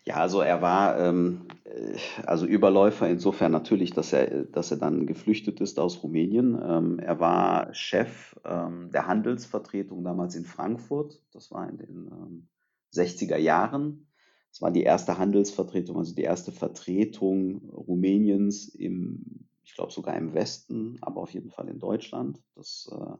[0.05, 5.05] Ja, also, er war, ähm, äh, also, Überläufer insofern natürlich, dass er dass er dann
[5.07, 6.59] geflüchtet ist aus Rumänien.
[6.61, 11.21] Ähm, er war Chef, ähm, der Handelsvertretung damals in Frankfurt.
[11.31, 12.47] Das war in den, ähm,
[12.91, 14.07] 60er Jahren.
[14.51, 20.33] Das war die erste Handelsvertretung, also, die erste Vertretung Rumäniens im ich glaube sogar im
[20.33, 22.41] Westen, aber auf jeden Fall in Deutschland.
[22.55, 23.13] Das, äh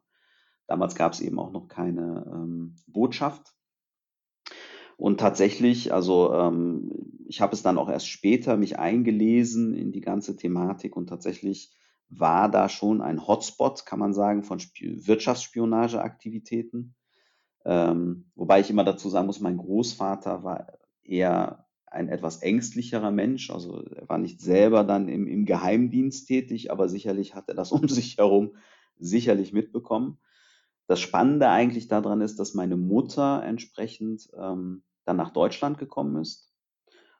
[0.67, 3.53] damals gab's eben auch noch keine, ähm, Botschaft.
[5.03, 6.89] Und tatsächlich, also, ähm,
[7.27, 11.73] ich habe es dann auch erst später mich eingelesen in die ganze Thematik und tatsächlich
[12.07, 16.95] war da schon ein Hotspot, kann man sagen, von Spi Wirtschaftsspionageaktivitäten.
[17.65, 20.67] Ähm, wobei ich immer dazu sagen muss, mein Großvater war
[21.03, 23.49] eher ein etwas ängstlicherer Mensch.
[23.49, 27.71] Also, er war nicht selber dann im im Geheimdienst tätig, aber sicherlich hat er das
[27.73, 28.55] um sich herum
[28.97, 30.17] sicherlich mitbekommen.
[30.87, 36.21] Das Spannende eigentlich da dran ist, dass meine Mutter entsprechend, ähm, dann nach Deutschland gekommen
[36.21, 36.51] ist.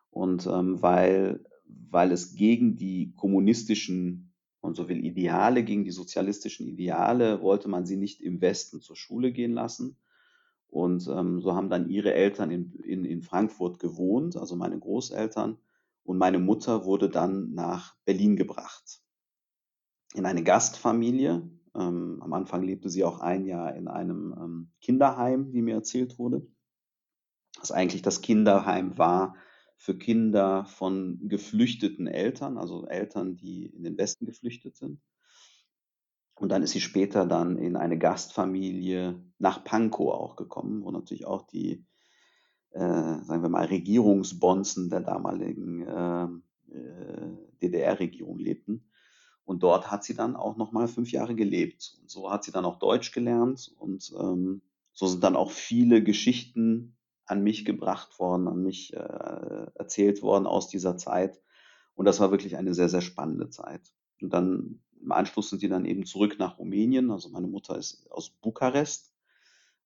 [0.10, 1.43] Und, ähm, weil
[1.89, 7.86] weil es gegen die kommunistischen, man so will, Ideale gegen die sozialistischen Ideale wollte man
[7.86, 9.98] sie nicht im Westen zur Schule gehen lassen.
[10.67, 15.58] Und, ähm, so haben dann ihre Eltern in in in Frankfurt gewohnt, also, meine Großeltern.
[16.04, 19.02] Und meine Mutter wurde dann nach Berlin gebracht
[20.13, 21.50] in eine Gastfamilie.
[21.76, 26.19] Ähm, am Anfang lebte sie auch ein Jahr in einem, ähm, Kinderheim, wie mir erzählt
[26.19, 26.46] wurde
[27.63, 29.36] was eigentlich das Kinderheim war
[29.78, 35.02] für Kinder von geflüchteten Eltern, also, Eltern, die in den Westen geflüchtet sind.
[36.36, 41.26] Und dann ist sie später dann in eine Gastfamilie nach Pankow auch gekommen, wo natürlich
[41.26, 41.86] auch die,
[42.71, 48.89] äh, sagen wir mal, Regierungsbonzen der damaligen, ähm, äh, DDR-Regierung lebten.
[49.45, 51.97] Und dort hat sie dann auch nochmal fünf Jahre gelebt.
[52.02, 56.04] Und so hat sie dann auch Deutsch gelernt und ähm, so sind dann auch viele
[56.04, 61.41] Geschichten an mich gebracht worden, an mich äh, erzählt worden aus dieser Zeit.
[61.95, 63.93] Und das war wirklich eine sehr, sehr spannende Zeit.
[64.21, 67.12] Und dann im Anschluss sind die dann eben zurück nach Rumänien.
[67.12, 69.13] Also meine Mutter ist aus Bukarest,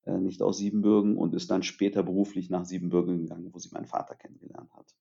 [0.04, 3.86] äh, nicht aus Siebenbürgen und ist dann später beruflich nach Siebenbürgen gegangen, wo sie meinen
[3.86, 4.94] Vater kennengelernt hat.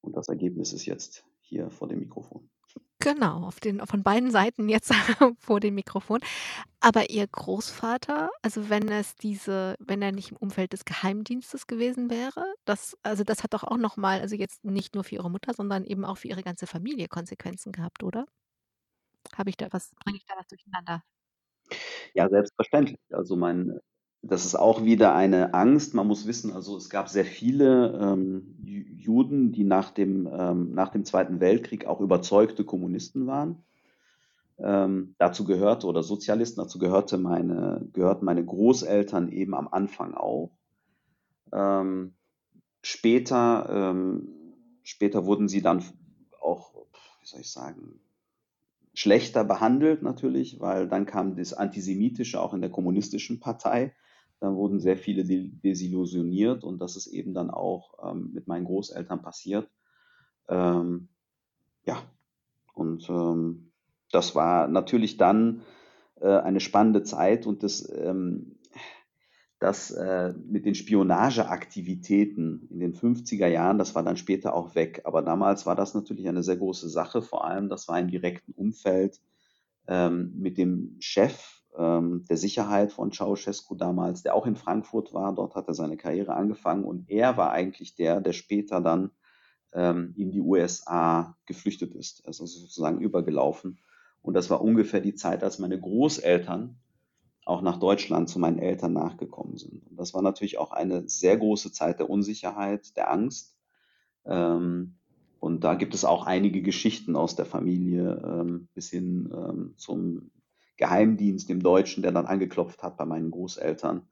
[0.00, 2.50] Und das Ergebnis ist jetzt hier vor dem Mikrofon.
[3.00, 4.92] Genau, auf den von beiden Seiten jetzt
[5.38, 6.20] vor dem Mikrofon.
[6.80, 12.08] Aber Ihr Großvater, also wenn es diese wenn er nicht im Umfeld des Geheimdienstes gewesen
[12.10, 15.30] wäre, das also das hat doch auch noch mal also jetzt nicht nur für Ihre
[15.30, 18.26] Mutter, sondern eben auch für Ihre ganze Familie Konsequenzen gehabt, oder?
[19.36, 21.02] Habe ich da was bringe ich da was durcheinander?
[22.16, 22.98] Ja, selbstverständlich.
[23.10, 23.80] Also mein
[24.26, 25.94] das ist auch wieder eine Angst.
[25.94, 30.88] Man muss wissen, also es gab sehr viele ähm, Juden, die nach dem, ähm, nach
[30.88, 33.62] dem Zweiten Weltkrieg auch überzeugte Kommunisten waren.
[34.58, 40.52] Ähm, dazu gehörte, oder Sozialisten, dazu gehörte meine, gehörten meine Großeltern eben am Anfang auch.
[41.52, 42.14] Ähm,
[42.82, 44.28] später, ähm,
[44.84, 45.82] später wurden sie dann
[46.40, 46.72] auch,
[47.20, 48.00] wie soll ich sagen,
[48.94, 53.92] schlechter behandelt natürlich, weil dann kam das Antisemitische auch in der kommunistischen Partei.
[54.40, 59.22] Dann wurden sehr viele desillusioniert und das ist eben dann auch ähm, mit meinen Großeltern
[59.22, 59.70] passiert.
[60.48, 61.08] Ähm,
[61.84, 62.02] ja,
[62.74, 63.72] und ähm,
[64.10, 65.62] das war natürlich dann
[66.20, 68.56] äh, eine spannende Zeit und das, ähm,
[69.58, 75.02] das äh, mit den Spionageaktivitäten in den 50er Jahren, das war dann später auch weg.
[75.04, 78.52] Aber damals war das natürlich eine sehr große Sache, vor allem das war im direkten
[78.52, 79.20] Umfeld
[79.86, 85.34] ähm, mit dem Chef ähm, der Sicherheit von Ceausescu damals, der auch in Frankfurt war.
[85.34, 89.10] Dort hat er seine Karriere angefangen und er war eigentlich der, der später dann
[89.72, 92.26] ähm, in die USA geflüchtet ist.
[92.26, 93.78] Also sozusagen übergelaufen.
[94.22, 96.78] Und das war ungefähr die Zeit, als meine Großeltern
[97.44, 99.86] auch nach Deutschland zu meinen Eltern nachgekommen sind.
[99.86, 103.56] Und das war natürlich auch eine sehr große Zeit der Unsicherheit, der Angst.
[104.24, 104.94] Ähm,
[105.40, 110.30] und da gibt es auch einige Geschichten aus der Familie ähm, bis hin ähm, zum
[110.76, 114.08] Geheimdienst, dem Deutschen, der dann angeklopft hat bei meinen Großeltern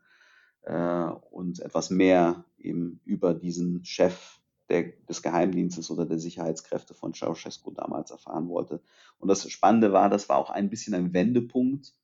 [0.63, 7.15] äh, und etwas mehr eben über diesen Chef der, des Geheimdienstes oder der Sicherheitskräfte von
[7.15, 8.81] Ceausescu damals erfahren wollte.
[9.19, 11.95] Und das Spannende war, das war auch ein bisschen ein Wendepunkt,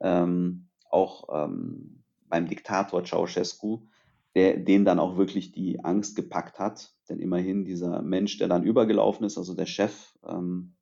[0.00, 3.86] ähm, auch ähm, beim Diktator Ceausescu,
[4.34, 6.94] der, den dann auch wirklich die Angst gepackt hat.
[7.08, 10.74] Denn immerhin dieser Mensch, der dann übergelaufen ist, also der Chef ähm,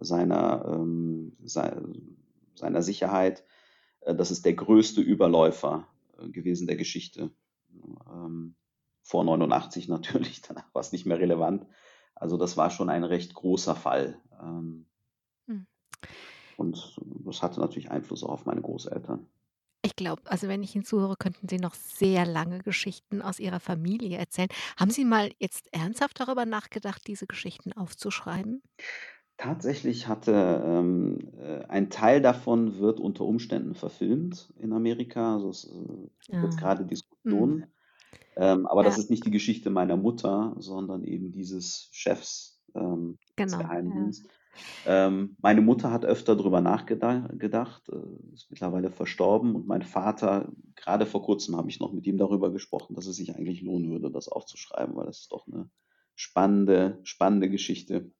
[0.00, 1.82] seiner, ähm, seiner
[2.58, 3.44] seiner Sicherheit.
[4.00, 7.30] Äh, das ist der größte Überläufer äh, gewesen der Geschichte.
[8.10, 8.54] Ähm,
[9.02, 11.66] vor 89 natürlich, danach war es nicht mehr relevant.
[12.14, 14.20] Also das war schon ein recht großer Fall.
[14.40, 14.86] Ähm,
[15.46, 15.66] hm.
[16.56, 19.26] Und das hatte natürlich Einfluss auch auf meine Großeltern.
[19.82, 23.60] Ich glaube, also wenn ich Ihnen zuhöre, könnten Sie noch sehr lange Geschichten aus Ihrer
[23.60, 24.48] Familie erzählen.
[24.76, 28.60] Haben Sie mal jetzt ernsthaft darüber nachgedacht, diese Geschichten aufzuschreiben?
[29.38, 30.32] Tatsächlich hatte
[30.66, 35.34] ähm, äh, ein Teil davon wird unter Umständen verfilmt in Amerika.
[35.34, 36.08] Also es äh,
[36.40, 36.56] gibt Ah.
[36.56, 36.84] gerade
[37.24, 37.62] Mhm.
[37.64, 37.72] Diskussionen.
[38.36, 38.98] Ähm, aber das Ja.
[38.98, 44.12] ist nicht die Geschichte meiner Mutter, sondern eben dieses Chefs ähm, des Genau, ja.
[44.12, 44.32] Geheimdienstes.
[44.84, 51.06] Ähm, meine Mutter hat öfter drüber nachgedacht, äh, ist mittlerweile verstorben und mein Vater, gerade
[51.06, 54.10] vor kurzem habe ich noch mit ihm darüber gesprochen, dass es sich eigentlich lohnen würde,
[54.10, 55.70] das aufzuschreiben, weil das ist doch eine
[56.16, 58.12] spannende, spannende Geschichte.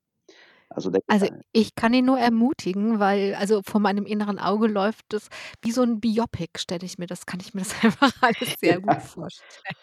[0.71, 5.29] Also Also, ich kann ihn nur ermutigen, weil also vor meinem inneren Auge läuft das
[5.63, 8.81] wie so 'n Biopic, stelle ich mir das kann ich mir das einfach alles sehr
[8.81, 9.75] gut vorstellen.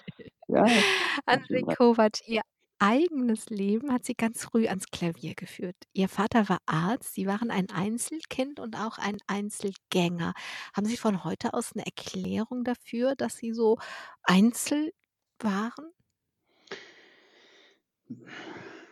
[0.48, 0.84] Ja,
[1.28, 1.65] André.
[1.67, 2.41] Kovacs, Ihr
[2.80, 5.76] eigenes Leben hat Sie ganz früh ans Klavier geführt.
[5.93, 10.34] Ihr Vater war Arzt, Sie waren ein Einzelkind und auch ein Einzelgänger.
[10.76, 13.78] Haben Sie von heute aus 'ne Erklärung dafür, dass Sie so
[14.24, 14.91] Einzel
[15.39, 15.91] waren?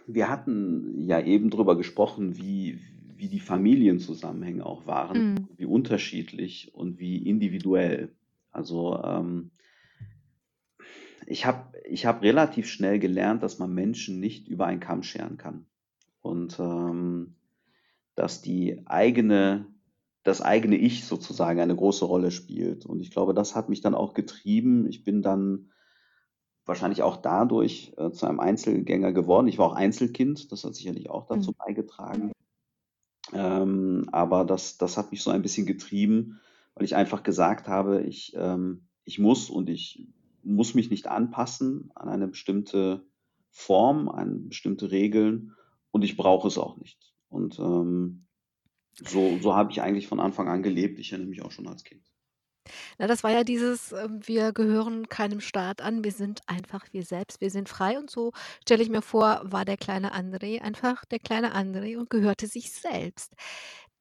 [0.08, 2.80] Wir hatten ja eben drüber gesprochen, wie
[3.16, 5.48] wie die Familienzusammenhänge auch waren, Mhm.
[5.56, 8.16] wie unterschiedlich und wie individuell.
[8.52, 9.52] Also, ähm
[11.26, 15.38] ich habe ich habe relativ schnell gelernt, dass man Menschen nicht über einen Kamm scheren
[15.38, 15.66] kann
[16.22, 17.36] und, ähm,
[18.16, 19.68] dass die eigene
[20.24, 22.86] das eigene Ich sozusagen eine große Rolle spielt.
[22.86, 24.88] Und ich glaube, das hat mich dann auch getrieben.
[24.88, 25.72] Ich bin dann
[26.66, 29.48] wahrscheinlich auch dadurch, äh, zu einem Einzelgänger geworden.
[29.48, 31.58] Ich war auch Einzelkind, das hat sicherlich auch dazu Mhm.
[31.58, 32.32] beigetragen.
[33.32, 36.40] Ähm, aber das das hat mich so ein bisschen getrieben,
[36.76, 40.08] weil ich einfach gesagt habe: „Ich ähm, ich muss und ich
[40.44, 43.06] muss mich nicht anpassen an eine bestimmte
[43.50, 45.56] Form, an bestimmte Regeln
[45.92, 48.28] und ich brauche es auch nicht.“ Und ähm,
[48.96, 51.00] so, so habe ich eigentlich von Anfang an gelebt.
[51.00, 52.13] Ich erinnere mich auch schon als Kind.
[52.98, 57.04] Na, das war ja dieses, ähm, wir gehören keinem Staat an, wir sind einfach wir
[57.04, 61.06] selbst, wir sind frei und so stelle ich mir vor, war der kleine André einfach
[61.06, 63.34] der kleine André und gehörte sich selbst.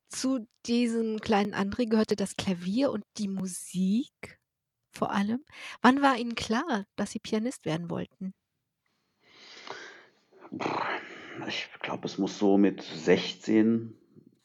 [0.09, 4.39] Zu diesem kleinen André gehörte das Klavier und die Musik
[4.93, 5.43] vor allem.
[5.81, 8.35] Wann war Ihnen klar, dass Sie Pianist werden wollten?
[11.49, 13.95] Ich glaube, es muss so mit 16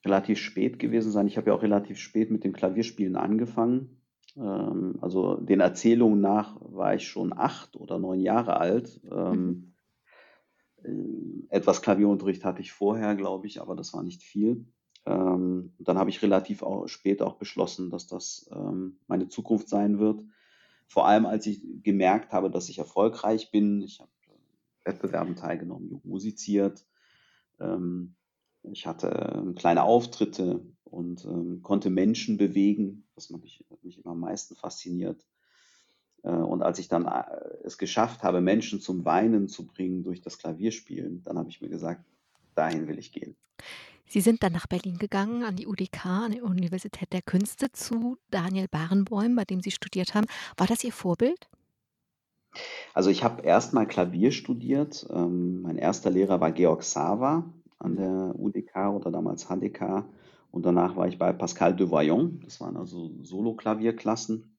[0.06, 1.28] relativ spät gewesen sein.
[1.28, 3.97] Ich habe ja auch relativ spät mit dem Klavierspielen angefangen.
[4.38, 9.02] Ähm, also den Erzählungen nach war ich schon acht oder neun Jahre alt.
[9.12, 9.74] Ähm,
[10.84, 10.90] äh,
[11.50, 14.66] etwas Klavierunterricht hatte ich vorher, glaube ich, aber das war nicht viel.
[15.06, 20.00] Ähm, dann habe ich relativ auch, spät auch beschlossen, dass das ähm, meine Zukunft sein
[20.00, 20.22] wird.
[20.88, 23.82] Vor allem, als ich gemerkt habe, dass ich erfolgreich bin.
[23.82, 24.12] Ich habe
[24.84, 26.86] Wettbewerben teilgenommen, musiziert.
[27.60, 28.16] Ähm,
[28.64, 34.20] ich hatte ähm, kleine Auftritte und ähm, konnte Menschen bewegen, was mich, mich immer am
[34.20, 35.26] meisten fasziniert.
[36.24, 37.24] Äh, und als ich dann äh,
[37.64, 41.70] es geschafft habe, Menschen zum Weinen zu bringen durch das Klavierspielen, dann habe ich mir
[41.70, 42.04] gesagt,
[42.56, 43.36] dahin will ich gehen.
[44.10, 48.18] Sie sind dann nach Berlin gegangen, an die UDK, an die Universität der Künste, zu
[48.32, 50.28] Daniel Barenboim, bei dem Sie studiert haben.
[50.56, 51.50] War das Ihr Vorbild?
[52.94, 55.06] Also ich habe erst mal Klavier studiert.
[55.10, 57.44] Ähm, mein erster Lehrer war Georg Sava
[57.80, 60.06] an der UDK oder damals HDK.
[60.52, 62.40] Und danach war ich bei Pascal de Voyon.
[62.44, 64.58] Das waren also Solo-Klavierklassen.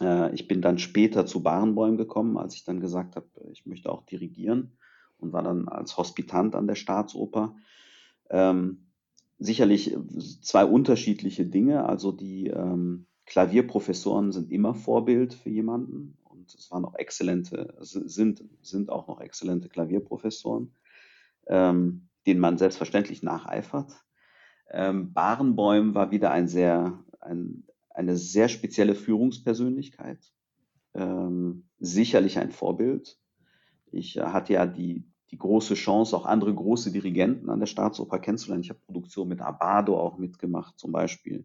[0.00, 3.90] Äh, ich bin dann später zu Barenboim gekommen, als ich dann gesagt habe, ich möchte
[3.90, 4.76] auch dirigieren
[5.18, 7.56] und war dann als Hospitant an der Staatsoper.
[8.30, 8.86] Ähm,
[9.38, 9.96] sicherlich
[10.42, 11.84] zwei unterschiedliche Dinge.
[11.84, 18.44] Also die ähm, Klavierprofessoren sind immer Vorbild für jemanden und es waren auch exzellente, sind,
[18.62, 20.74] sind auch noch exzellente Klavierprofessoren,
[21.46, 23.92] ähm, denen man selbstverständlich nacheifert.
[24.72, 30.32] Ähm, Barenbäum war wieder ein sehr, ein, eine sehr spezielle Führungspersönlichkeit,
[30.94, 33.18] ähm, sicherlich ein Vorbild.
[33.90, 38.18] Ich äh, hatte ja die, die große Chance, auch andere große Dirigenten an der Staatsoper
[38.18, 38.62] kennenzulernen.
[38.62, 41.44] Ich habe Produktion mit Abado auch mitgemacht zum Beispiel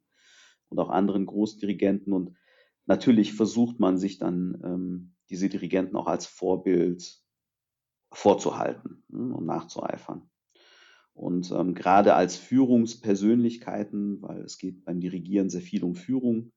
[0.69, 2.33] und auch anderen Großdirigenten und
[2.85, 7.21] natürlich versucht man sich dann ähm, diese Dirigenten auch als Vorbild
[8.11, 10.29] vorzuhalten hm, und nachzueifern.
[11.17, 16.51] Und ähm, gerade als Führungspersönlichkeiten, weil es geht beim Dirigieren sehr viel um Führung,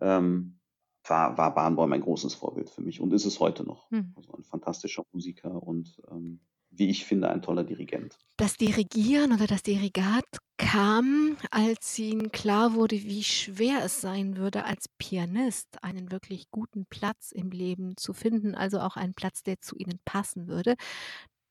[0.00, 0.58] ähm,
[1.04, 3.90] war, war Bahnbaum ein großes Vorbild für mich und ist es heute noch.
[3.90, 4.12] Hm.
[4.16, 6.40] Also ein fantastischer Musiker und ähm,
[6.74, 8.18] wie ich finde, ein toller Dirigent.
[8.38, 10.24] Das Dirigieren oder das Dirigat
[10.56, 16.86] kam, als Ihnen klar wurde, wie schwer es sein würde, als Pianist einen wirklich guten
[16.86, 20.76] Platz im Leben zu finden, also auch einen Platz, der zu Ihnen passen würde.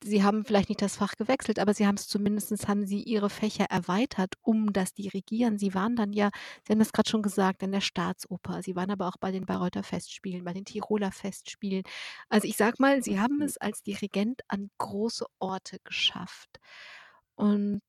[0.04, 3.30] Sie haben vielleicht nicht das Fach gewechselt, aber Sie haben es zumindest haben Sie Ihre
[3.30, 5.58] Fächer erweitert um das Dirigieren.
[5.58, 6.30] Sie waren dann ja,
[6.66, 8.62] Sie haben das gerade schon gesagt, in der Staatsoper.
[8.62, 11.84] Sie waren aber auch bei den Bayreuther Festspielen, bei den Tiroler Festspielen.
[12.28, 16.58] Also ich sag mal, Sie haben es als Dirigent an große Orte geschafft
[17.36, 17.82] und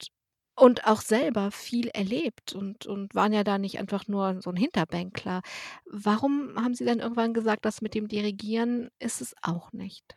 [0.55, 4.55] und auch selber viel erlebt und und waren ja da nicht einfach nur so ein
[4.55, 5.41] Hinterbänkler.
[5.85, 10.15] Warum haben Sie dann irgendwann gesagt, das mit dem Dirigieren ist es auch nicht?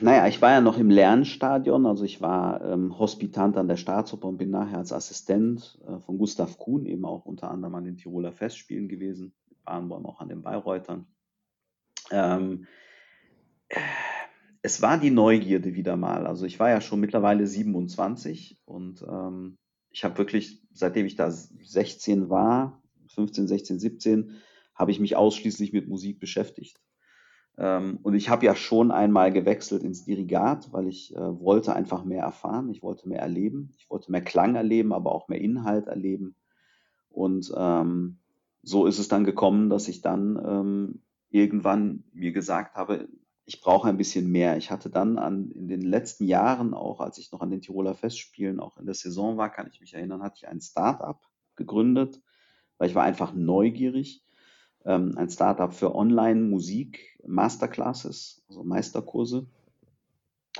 [0.00, 4.28] Naja, ich war ja noch im Lernstadion, also ich war ähm, Hospitant an der Staatsoper
[4.28, 7.96] und bin nachher als Assistent äh, von Gustav Kuhn eben auch unter anderem an den
[7.96, 9.32] Tiroler Festspielen gewesen,
[9.64, 11.06] Bahnbaum auch an den Bayreutern.
[12.10, 12.66] Ähm,
[14.62, 16.26] es war die Neugierde wieder mal.
[16.26, 19.58] Also ich war ja schon mittlerweile 27 und ähm,
[19.90, 24.40] ich habe wirklich, seitdem ich da 16 war, 15, 16, 17,
[24.74, 26.80] habe ich mich ausschließlich mit Musik beschäftigt.
[27.60, 32.04] Ähm, und ich habe ja schon einmal gewechselt ins Dirigat, weil ich äh, wollte einfach
[32.04, 35.86] mehr erfahren, ich wollte mehr erleben, ich wollte mehr Klang erleben, aber auch mehr Inhalt
[35.86, 36.34] erleben.
[37.10, 38.16] Und ähm,
[38.62, 43.08] so ist es dann gekommen, dass ich dann ähm, irgendwann mir gesagt habe,
[43.44, 44.56] ich brauche ein bisschen mehr.
[44.56, 47.94] Ich hatte dann an, in den letzten Jahren, auch als ich noch an den Tiroler
[47.94, 52.22] Festspielen, auch in der Saison war, kann ich mich erinnern, hatte ich ein Start-up gegründet,
[52.78, 54.22] weil ich war einfach neugierig
[54.84, 59.46] ähm, ein Startup für Online-Musik-Masterclasses, also Meisterkurse.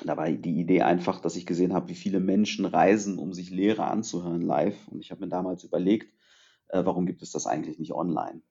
[0.05, 3.51] Da war die Idee einfach, dass ich gesehen habe, wie viele Menschen reisen, um sich
[3.51, 4.89] Lehre anzuhören live.
[4.89, 6.15] Und ich habe mir damals überlegt,
[6.69, 8.43] äh, warum gibt es das eigentlich nicht online?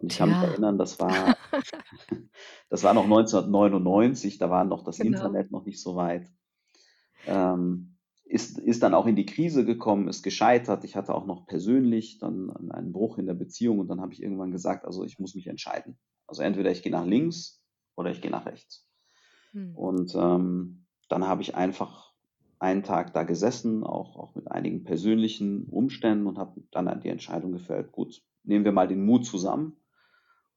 [0.00, 1.36] Und ich kann mich erinnern, das war,
[2.70, 5.16] das war noch 1999, da war noch das genau.
[5.16, 6.30] Internet noch nicht so weit.
[7.26, 7.97] Ähm,
[8.28, 10.84] ist, ist dann auch in die Krise gekommen, ist gescheitert.
[10.84, 14.22] Ich hatte auch noch persönlich dann einen Bruch in der Beziehung und dann habe ich
[14.22, 15.98] irgendwann gesagt, also ich muss mich entscheiden.
[16.26, 17.62] Also entweder ich gehe nach links
[17.96, 18.86] oder ich gehe nach rechts.
[19.52, 19.74] Hm.
[19.74, 22.12] Und ähm, dann habe ich einfach
[22.58, 27.52] einen Tag da gesessen, auch, auch mit einigen persönlichen Umständen und habe dann die Entscheidung
[27.52, 29.76] gefällt, gut, nehmen wir mal den Mut zusammen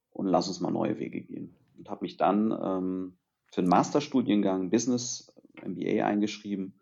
[0.10, 1.56] und lass uns mal neue Wege gehen.
[1.78, 3.18] Und habe mich dann ähm,
[3.48, 5.34] für den Masterstudiengang Business
[5.66, 6.81] MBA eingeschrieben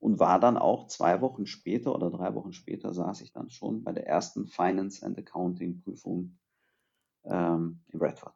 [0.00, 3.84] und war dann auch zwei Wochen später oder drei Wochen später saß ich dann schon
[3.84, 6.38] bei der ersten Finance and Accounting Prüfung
[7.24, 8.34] ähm, in Bradford.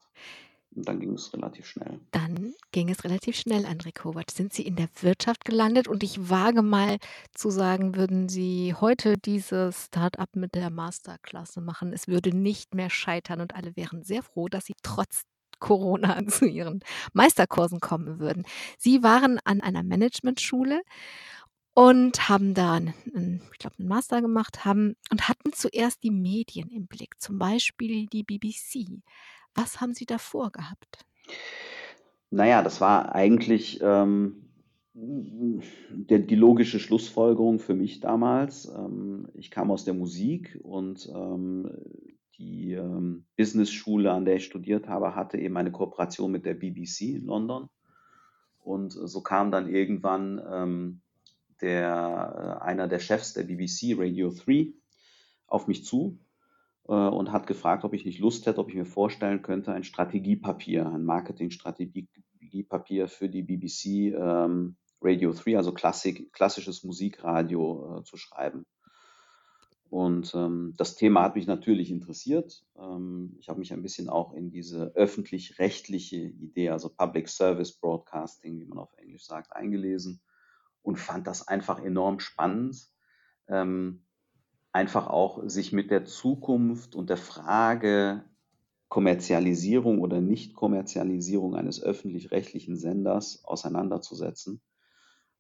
[0.77, 2.01] Und dann ging es relativ schnell.
[2.11, 4.31] Dann ging es relativ schnell, André Kovac.
[4.33, 5.87] Sind Sie in der Wirtschaft gelandet?
[5.87, 6.99] Und ich wage mal
[7.33, 12.91] zu sagen, würden Sie heute dieses Start-up mit der Masterklasse machen, es würde nicht mehr
[12.91, 15.23] scheitern und alle wären sehr froh, dass Sie trotz
[15.61, 16.81] Corona zu Ihren
[17.13, 18.45] Meisterkursen kommen würden.
[18.77, 20.83] Sie waren an einer Managementschule
[21.75, 26.11] und haben da 'n 'n ich glaube, 'n Master gemacht, haben und hatten zuerst die
[26.11, 29.03] Medien im Blick, zum Beispiel die BBC.
[29.55, 31.05] Was haben Sie da vorgehabt?
[32.31, 34.47] Na ja, das war eigentlich, ähm,
[34.95, 38.67] der die logische Schlussfolgerung für mich damals.
[38.67, 41.71] Ähm, ich kam aus der Musik und, ähm,
[42.39, 47.15] die, ähm, Businessschule, an der ich studiert habe, hatte eben eine Kooperation mit der BBC
[47.17, 47.69] in London.
[48.61, 51.01] Und so kam dann irgendwann, ähm,
[51.61, 54.73] der äh, einer der Chefs der BBC, Radio 3,
[55.47, 56.19] auf mich zu
[56.89, 59.85] äh, und hat gefragt, ob ich nicht Lust hätte, ob ich mir vorstellen könnte, ein
[59.85, 68.17] Strategiepapier, ein Marketingstrategiepapier für die BBC ähm, Radio 3, also Klassik, klassisches Musikradio äh, zu
[68.17, 68.67] schreiben.
[69.91, 72.65] Und ähm, das Thema hat mich natürlich interessiert.
[72.77, 78.59] Ähm, ich habe mich ein bisschen auch in diese öffentlich-rechtliche Idee, also Public Service Broadcasting,
[78.59, 80.21] wie man auf Englisch sagt, eingelesen
[80.85, 82.89] und fand das einfach enorm spannend.
[83.49, 84.05] Ähm,
[84.71, 88.25] einfach auch sich mit der Zukunft und der Frage
[88.89, 94.61] Kommerzialisierung oder Nicht-Kommerzialisierung eines öffentlich-rechtlichen Senders auseinanderzusetzen.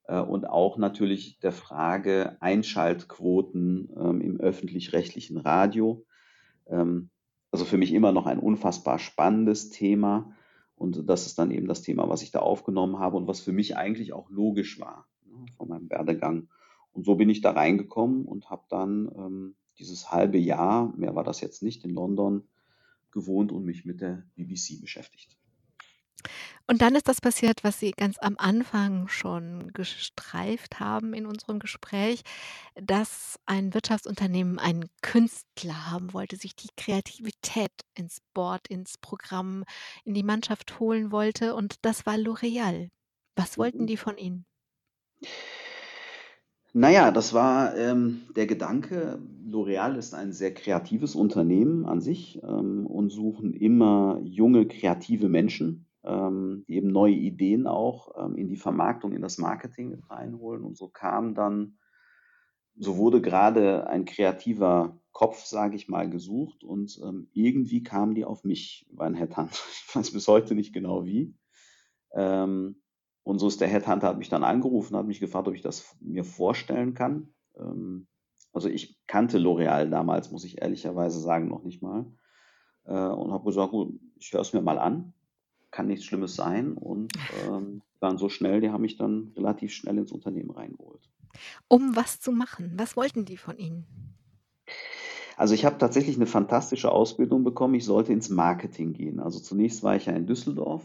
[0.04, 6.06] Äh, und auch natürlich der Frage Einschaltquoten ähm, im öffentlich-rechtlichen Radio.
[6.66, 7.10] Ähm,
[7.50, 10.34] also für mich immer noch ein unfassbar spannendes Thema.
[10.74, 13.52] Und das ist dann eben das Thema, was ich da aufgenommen habe und was für
[13.52, 15.06] mich eigentlich auch logisch war
[15.56, 16.48] von meinem Werdegang.
[16.92, 21.24] Und so bin ich da reingekommen und habe dann ähm, dieses halbe Jahr, mehr war
[21.24, 22.46] das jetzt nicht, in London
[23.10, 25.36] gewohnt und mich mit der BBC beschäftigt.
[26.66, 31.58] Und dann ist das passiert, was Sie ganz am Anfang schon gestreift haben in unserem
[31.58, 32.22] Gespräch,
[32.74, 39.64] dass ein Wirtschaftsunternehmen einen Künstler haben wollte, sich die Kreativität ins Board, ins Programm,
[40.04, 42.90] in die Mannschaft holen wollte und das war L'Oréal.
[43.36, 43.86] Was wollten Mhm.
[43.86, 44.46] die von Ihnen?
[46.76, 52.86] Naja, das war ähm, der Gedanke, L'Oréal ist ein sehr kreatives Unternehmen an sich ähm,
[52.86, 58.56] und suchen immer junge, kreative Menschen, ähm, die eben neue Ideen auch ähm, in die
[58.56, 60.64] Vermarktung, in das Marketing mit reinholen.
[60.64, 61.78] Und so kam dann,
[62.76, 68.24] so wurde gerade ein kreativer Kopf, sage ich mal, gesucht und ähm, irgendwie kamen die
[68.24, 69.52] auf mich über einen Headhunt.
[69.88, 71.36] Ich weiß bis heute nicht genau wie.
[72.12, 72.82] Ähm,
[73.24, 75.96] und so ist der Headhunter hat mich dann angerufen, hat mich gefragt, ob ich das
[76.00, 77.34] mir vorstellen kann.
[77.58, 78.06] Ähm,
[78.52, 82.06] also ich kannte L'Oreal damals, muss ich ehrlicherweise sagen, noch nicht mal.
[82.84, 85.14] Äh, und habe gesagt, gut, ich höre es mir mal an.
[85.70, 86.74] Kann nichts Schlimmes sein.
[86.74, 87.14] Und
[87.48, 91.10] ähm, dann so schnell, die haben mich dann relativ schnell ins Unternehmen reingeholt.
[91.66, 92.74] Um was zu machen?
[92.76, 93.86] Was wollten die von Ihnen?
[95.36, 97.74] Also ich habe tatsächlich eine fantastische Ausbildung bekommen.
[97.74, 99.18] Ich sollte ins Marketing gehen.
[99.18, 100.84] Also zunächst war ich ja in Düsseldorf.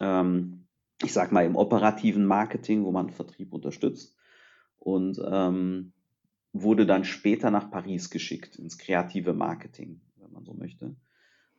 [0.00, 0.59] Ähm,
[1.02, 4.16] ich sag mal, im operativen Marketing, wo man Vertrieb unterstützt.
[4.78, 5.92] Und ähm,
[6.52, 10.96] wurde dann später nach Paris geschickt, ins kreative Marketing, wenn man so möchte.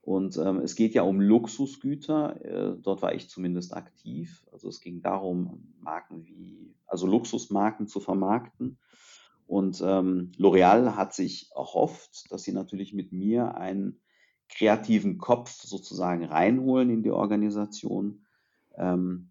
[0.02, 2.44] Und ähm, es geht ja um Luxusgüter.
[2.44, 4.46] Äh, dort war ich zumindest aktiv.
[4.52, 8.80] Also es ging darum, Marken wie, also Luxusmarken zu vermarkten.
[9.46, 14.00] Und ähm, L'Oreal hat sich erhofft, dass sie natürlich mit mir einen
[14.50, 18.26] kreativen Kopf sozusagen reinholen in die Organisation,
[18.76, 19.31] ähm,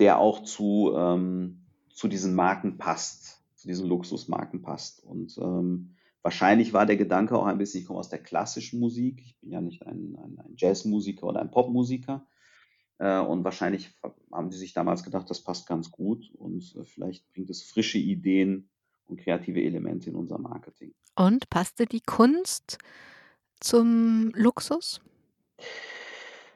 [0.00, 5.04] der auch zu, ähm, zu diesen Marken passt, zu diesen Luxusmarken passt.
[5.04, 9.20] Und ähm, wahrscheinlich war der Gedanke auch ein bisschen, ich komme aus der klassischen Musik,
[9.24, 12.26] ich bin ja nicht ein, ein, ein Jazzmusiker oder ein Popmusiker.
[12.98, 13.92] Äh, und wahrscheinlich
[14.32, 17.98] haben sie sich damals gedacht, das passt ganz gut und äh, vielleicht bringt es frische
[17.98, 18.68] Ideen
[19.06, 20.92] und kreative Elemente in unser Marketing.
[21.16, 22.78] Und passte die Kunst
[23.60, 25.00] zum Luxus?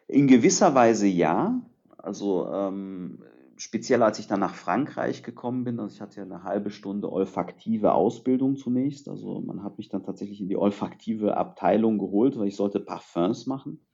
[0.09, 1.61] In gewisser Weise ja.
[1.99, 3.23] Also ähm,
[3.57, 7.11] speziell als ich dann nach Frankreich gekommen bin, also ich hatte ja eine halbe Stunde
[7.11, 9.09] olfaktive Ausbildung zunächst.
[9.09, 13.47] Also man hat mich dann tatsächlich in die olfaktive Abteilung geholt, weil ich sollte Parfums
[13.47, 13.87] machen.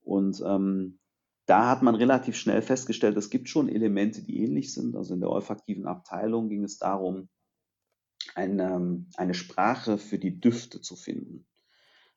[0.00, 0.98] Und ähm,
[1.46, 4.96] da hat man relativ schnell festgestellt, es gibt schon Elemente, die ähnlich sind.
[4.96, 7.28] Also in der olfaktiven Abteilung ging es darum,
[8.34, 11.46] eine, ähm, eine Sprache für die Düfte zu finden.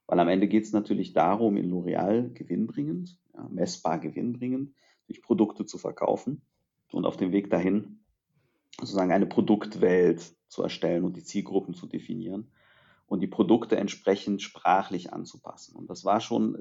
[0.08, 4.74] Weil am Ende geht es natürlich darum, in L'Oreal gewinnbringend, ja, messbar gewinnbringend,
[5.06, 6.42] durch Produkte zu verkaufen
[6.92, 8.00] und auf dem Weg dahin
[8.80, 12.52] sozusagen eine Produktwelt zu erstellen und die Zielgruppen zu definieren
[13.08, 15.76] und die Produkte entsprechend sprachlich anzupassen.
[15.76, 16.58] Und das war schon,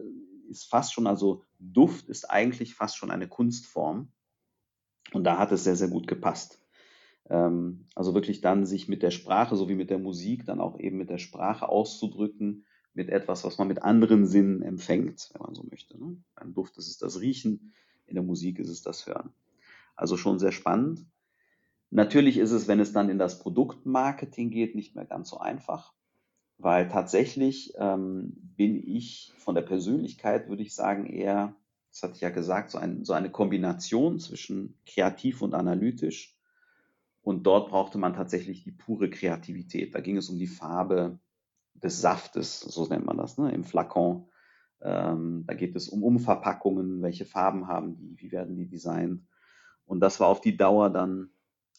[0.48, 4.08] ist fast schon, also Duft ist eigentlich fast schon eine Kunstform.
[5.12, 6.60] Und da hat es sehr, sehr gut gepasst.
[7.30, 10.98] Ähm, also wirklich dann sich mit der Sprache sowie mit der Musik dann auch eben
[10.98, 12.64] mit der Sprache auszudrücken,
[12.94, 15.98] mit etwas, was man mit anderen Sinnen empfängt, wenn man so möchte.
[15.98, 16.16] Ne?
[16.34, 17.72] Beim Duft ist es das Riechen,
[18.06, 19.32] in der Musik ist es das Hören.
[19.98, 21.06] Also schon sehr spannend.
[21.90, 25.92] Natürlich ist es, wenn es dann in das Produktmarketing geht, nicht mehr ganz so einfach
[26.58, 31.54] weil tatsächlich ähm, bin ich von der Persönlichkeit, würde ich sagen, eher,
[31.90, 36.36] das hatte ich ja gesagt, so, ein, so eine Kombination zwischen kreativ und analytisch.
[37.22, 39.94] Und dort brauchte man tatsächlich die pure Kreativität.
[39.94, 41.20] Da ging es um die Farbe
[41.74, 44.28] des Saftes, so nennt man das, ne, im Flakon.
[44.80, 49.22] Ähm, da geht es um Umverpackungen, welche Farben haben die, wie werden die designt.
[49.88, 51.30] Und das war auf die Dauer dann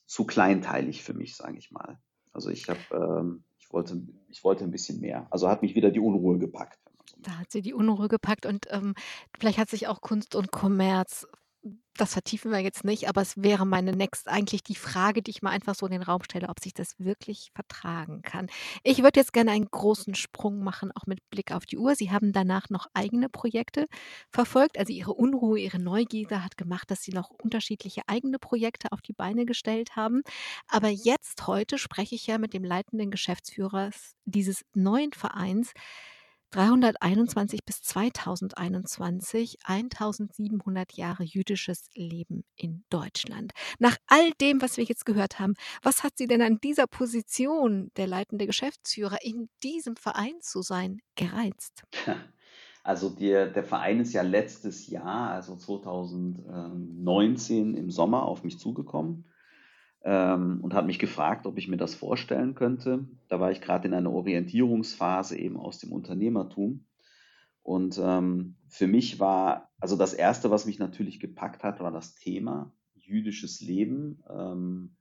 [0.06, 2.00] zu kleinteilig für mich, sage ich mal.
[2.34, 5.28] Also ich habe ähm, ich wollte, ich wollte ein bisschen mehr.
[5.30, 6.80] Also hat mich wieder die Unruhe gepackt.
[7.20, 8.96] Da hat sie die Unruhe gepackt und ähm,
[9.38, 11.28] vielleicht hat sich auch Kunst und Kommerz
[12.00, 15.42] das vertiefen wir jetzt nicht, aber es wäre meine next eigentlich die Frage, die ich
[15.42, 18.48] mal einfach so in den Raum stelle, ob sich das wirklich vertragen kann.
[18.84, 21.96] Ich würde jetzt gerne einen großen Sprung machen, auch mit Blick auf die Uhr.
[21.96, 23.86] Sie haben danach noch eigene Projekte
[24.32, 24.78] verfolgt.
[24.80, 29.14] Also Ihre Unruhe, Ihre Neugierde hat gemacht, dass Sie noch unterschiedliche eigene Projekte auf die
[29.14, 30.22] Beine gestellt haben.
[30.68, 33.90] Aber jetzt, heute, spreche ich ja mit dem leitenden Geschäftsführer
[34.26, 35.74] dieses neuen Vereins,
[36.52, 43.52] 321 bis 2021 1700 Jahre jüdisches Leben in Deutschland.
[43.78, 47.92] Nach all dem, was wir jetzt gehört haben, was hat Sie denn an dieser Position,
[47.98, 51.84] der leitende Geschäftsführer, in diesem Verein zu sein, gereizt?
[52.82, 59.26] Also der, der Verein ist ja letztes Jahr, also 2019 im Sommer auf mich zugekommen
[60.04, 63.08] ähm, und hat mich gefragt, ob ich mir das vorstellen könnte.
[63.28, 66.86] Da war ich gerade in einer Orientierungsphase eben aus dem Unternehmertum.
[67.62, 72.16] Und ähm, für mich war, also das Erste, was mich natürlich gepackt hat, war das
[72.16, 74.96] Thema jüdisches Leben ähm,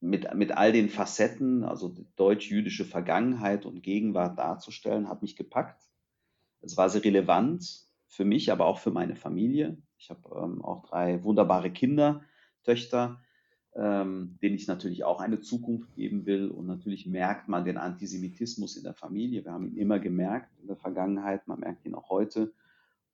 [0.00, 5.82] mit, mit all den Facetten, also deutsch-jüdische Vergangenheit und Gegenwart darzustellen, hat mich gepackt.
[6.60, 9.78] Es war sehr relevant für mich, aber auch für meine Familie.
[9.98, 12.22] Ich habe ähm, auch drei wunderbare Kinder,
[12.64, 13.20] Töchter
[13.78, 16.48] ähm, denen ich natürlich auch eine Zukunft geben will.
[16.48, 19.44] Und natürlich merkt man den Antisemitismus in der Familie.
[19.44, 22.52] Wir haben ihn immer gemerkt in der Vergangenheit, man merkt ihn auch heute.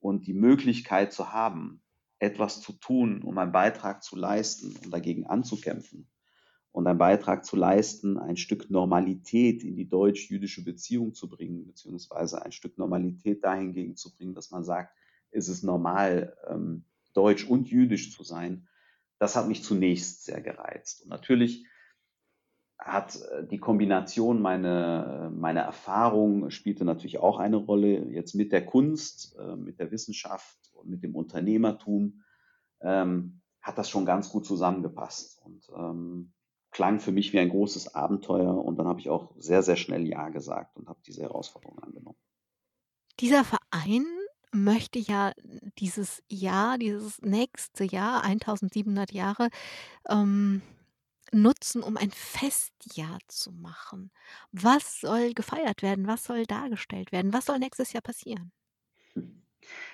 [0.01, 1.81] Und die Möglichkeit zu haben,
[2.19, 6.07] etwas zu tun, um einen Beitrag zu leisten, um dagegen anzukämpfen
[6.71, 12.43] und einen Beitrag zu leisten, ein Stück Normalität in die deutsch-jüdische Beziehung zu bringen, beziehungsweise
[12.45, 14.97] ein Stück Normalität dahingegen zu bringen, dass man sagt,
[15.33, 16.85] es ist normal, ähm,
[17.15, 18.69] deutsch und jüdisch zu sein
[19.23, 21.03] das hat mich zunächst sehr gereizt.
[21.03, 21.65] Und natürlich
[22.77, 28.67] hat äh, die Kombination meine, meine Erfahrung spielte natürlich auch eine Rolle jetzt mit der
[28.67, 32.25] Kunst, äh, mit der Wissenschaft und mit dem Unternehmertum
[32.81, 36.33] ähm, hat das schon ganz gut zusammengepasst und ähm,
[36.73, 40.05] klang für mich wie ein großes Abenteuer und dann habe ich auch sehr, sehr schnell
[40.05, 42.19] Ja gesagt und habe diese Herausforderung angenommen.
[43.21, 44.05] Dieser Verein
[44.53, 45.33] möchte ja
[45.79, 49.49] dieses Jahr, dieses nächste Jahr, 1700 Jahre,
[50.09, 50.63] ähm,
[51.33, 54.11] nutzen, um ein Festjahr zu machen.
[54.53, 56.07] Was soll gefeiert werden?
[56.07, 57.33] Was soll dargestellt werden?
[57.33, 58.53] Was soll nächstes Jahr passieren?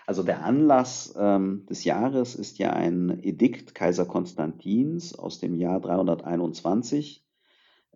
[0.07, 5.81] Also der Anlass ähm, des Jahres ist ja ein Edikt Kaiser Konstantins aus dem Jahr
[5.81, 7.25] 321,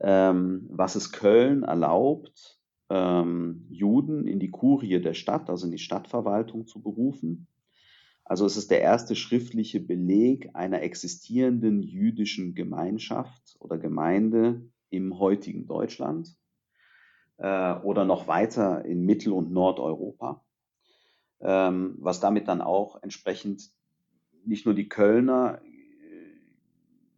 [0.00, 2.60] ähm, was es Köln erlaubt,
[2.92, 7.46] ähm, Juden in die Kurie der Stadt, also in die Stadtverwaltung zu berufen.
[8.22, 15.66] Also es ist der erste schriftliche Beleg einer existierenden jüdischen Gemeinschaft oder Gemeinde im heutigen
[15.66, 16.36] Deutschland
[17.38, 20.44] äh, oder noch weiter in Mittel- und Nordeuropa,
[21.40, 23.70] ähm, was damit dann auch entsprechend
[24.44, 25.62] nicht nur die Kölner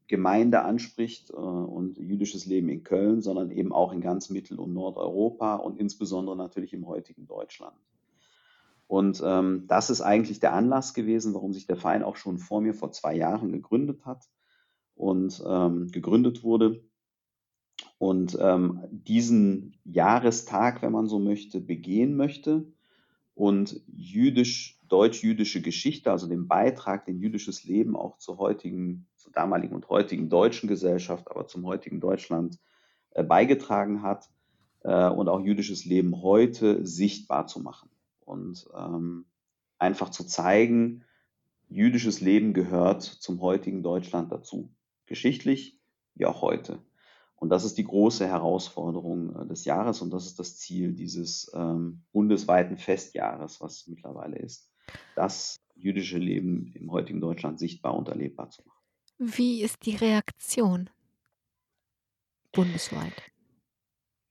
[0.07, 4.75] Gemeinde anspricht äh, und jüdisches Leben in Köln, sondern eben auch in ganz Mittel- und
[4.75, 7.77] Nordeuropa und insbesondere natürlich im heutigen Deutschland.
[8.87, 12.61] Und ähm, das ist eigentlich der Anlass gewesen, warum sich der Verein auch schon vor
[12.61, 14.29] mir vor zwei Jahren gegründet hat
[14.95, 16.85] und ähm, gegründet wurde.
[17.99, 22.67] Und ähm, diesen Jahrestag, wenn man so möchte, begehen möchte
[23.35, 29.75] und jüdisch deutsch-jüdische Geschichte, also den Beitrag, den jüdisches Leben auch zur heutigen, zur damaligen
[29.75, 32.59] und heutigen deutschen Gesellschaft, aber zum heutigen Deutschland
[33.11, 34.31] äh, beigetragen hat
[34.83, 37.91] äh, und auch jüdisches Leben heute sichtbar zu machen
[38.25, 39.27] und ähm,
[39.79, 41.05] einfach zu zeigen,
[41.69, 44.71] jüdisches Leben gehört zum heutigen Deutschland dazu,
[45.07, 45.81] geschichtlich
[46.15, 46.79] wie auch heute.
[47.37, 51.51] Und das ist die große Herausforderung äh, des Jahres und das ist das Ziel dieses
[51.55, 54.71] ähm, bundesweiten Festjahres, was mittlerweile ist,
[55.15, 58.79] das jüdische Leben im heutigen Deutschland sichtbar und erlebbar zu machen.
[59.19, 60.91] Wie ist die Reaktion
[62.53, 63.15] bundesweit?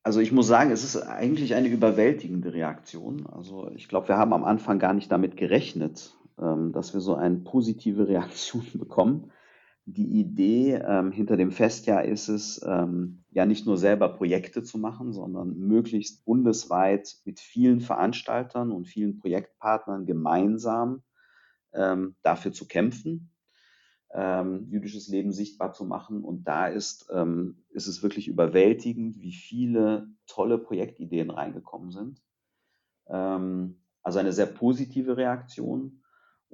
[0.02, 3.26] Also ich muss sagen, es ist eigentlich eine überwältigende Reaktion.
[3.26, 7.14] Also ich glaube, wir haben am Anfang gar nicht damit gerechnet, ähm, dass wir so
[7.14, 9.30] eine positive Reaktion bekommen.
[9.86, 14.78] Die Idee ähm, hinter dem Festjahr ist es, ähm, ja nicht nur selber Projekte zu
[14.78, 21.02] machen, sondern möglichst bundesweit mit vielen Veranstaltern und vielen Projektpartnern gemeinsam
[21.74, 23.30] ähm, dafür zu kämpfen,
[24.14, 26.24] ähm, jüdisches Leben sichtbar zu machen.
[26.24, 32.22] Und da ist, ähm, ist es wirklich überwältigend, wie viele tolle Projektideen reingekommen sind.
[33.08, 36.03] Ähm, also eine sehr positive Reaktion.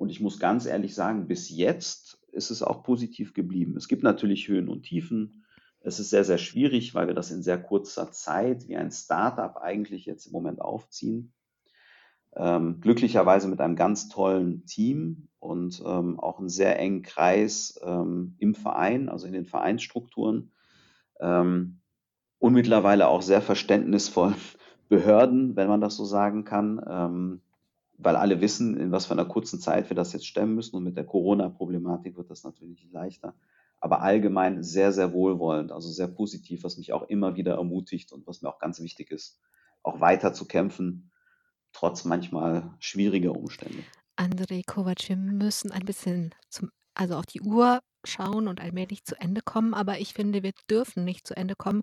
[0.00, 3.76] Und ich muss ganz ehrlich sagen, bis jetzt ist es auch positiv geblieben.
[3.76, 5.44] Es gibt natürlich Höhen und Tiefen.
[5.80, 9.58] Es ist sehr, sehr schwierig, weil wir das in sehr kurzer Zeit wie ein Startup
[9.58, 11.34] eigentlich jetzt im Moment aufziehen.
[12.34, 18.36] Ähm, glücklicherweise mit einem ganz tollen Team und ähm, auch einen sehr engen Kreis ähm,
[18.38, 20.50] im Verein, also in den Vereinsstrukturen.
[21.20, 21.80] Ähm,
[22.38, 24.34] und mittlerweile auch sehr verständnisvoll
[24.88, 27.40] Behörden, wenn man das so sagen kann.
[28.02, 30.76] Weil alle wissen, in was für einer kurzen Zeit wir das jetzt stemmen müssen.
[30.76, 33.34] Und mit der Corona-Problematik wird das natürlich leichter.
[33.78, 38.26] Aber allgemein sehr, sehr wohlwollend, also sehr positiv, was mich auch immer wieder ermutigt und
[38.26, 39.38] was mir auch ganz wichtig ist,
[39.82, 41.10] auch weiter zu kämpfen,
[41.72, 43.82] trotz manchmal schwieriger Umstände.
[44.16, 49.20] André Kovac, wir müssen ein bisschen zum, also auf die Uhr schauen und allmählich zu
[49.20, 49.74] Ende kommen.
[49.74, 51.82] Aber ich finde, wir dürfen nicht zu Ende kommen,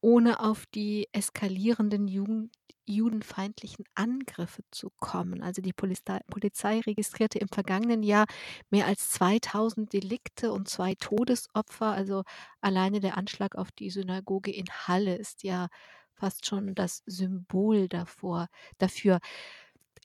[0.00, 2.54] ohne auf die eskalierenden Jugend
[2.88, 5.42] judenfeindlichen Angriffe zu kommen.
[5.42, 8.26] Also die Polizei, Polizei registrierte im vergangenen Jahr
[8.70, 11.86] mehr als 2000 Delikte und zwei Todesopfer.
[11.90, 12.22] Also
[12.60, 15.66] alleine der Anschlag auf die Synagoge in Halle ist ja
[16.14, 18.46] fast schon das Symbol davor,
[18.78, 19.18] dafür.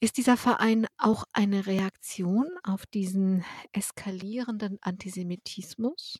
[0.01, 6.19] Ist dieser Verein auch eine Reaktion auf diesen eskalierenden Antisemitismus?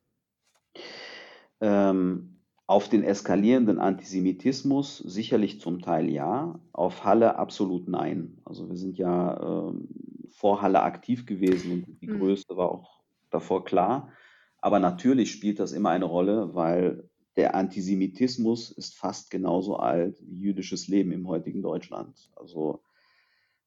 [1.59, 8.39] Ähm, auf den eskalierenden Antisemitismus sicherlich zum Teil ja, auf Halle absolut nein.
[8.45, 9.89] Also wir sind ja ähm,
[10.29, 12.07] vor Halle aktiv gewesen und die Mhm.
[12.07, 14.09] Größe war auch davor klar.
[14.59, 20.39] Aber natürlich spielt das immer eine Rolle, weil der Antisemitismus ist fast genauso alt wie
[20.39, 22.32] jüdisches Leben im heutigen Deutschland.
[22.36, 22.84] Also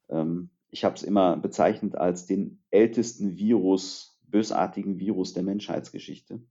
[0.08, 6.42] ähm, ich habe es immer bezeichnet als den ältesten Virus, bösartigen Virus der Menschheitsgeschichte.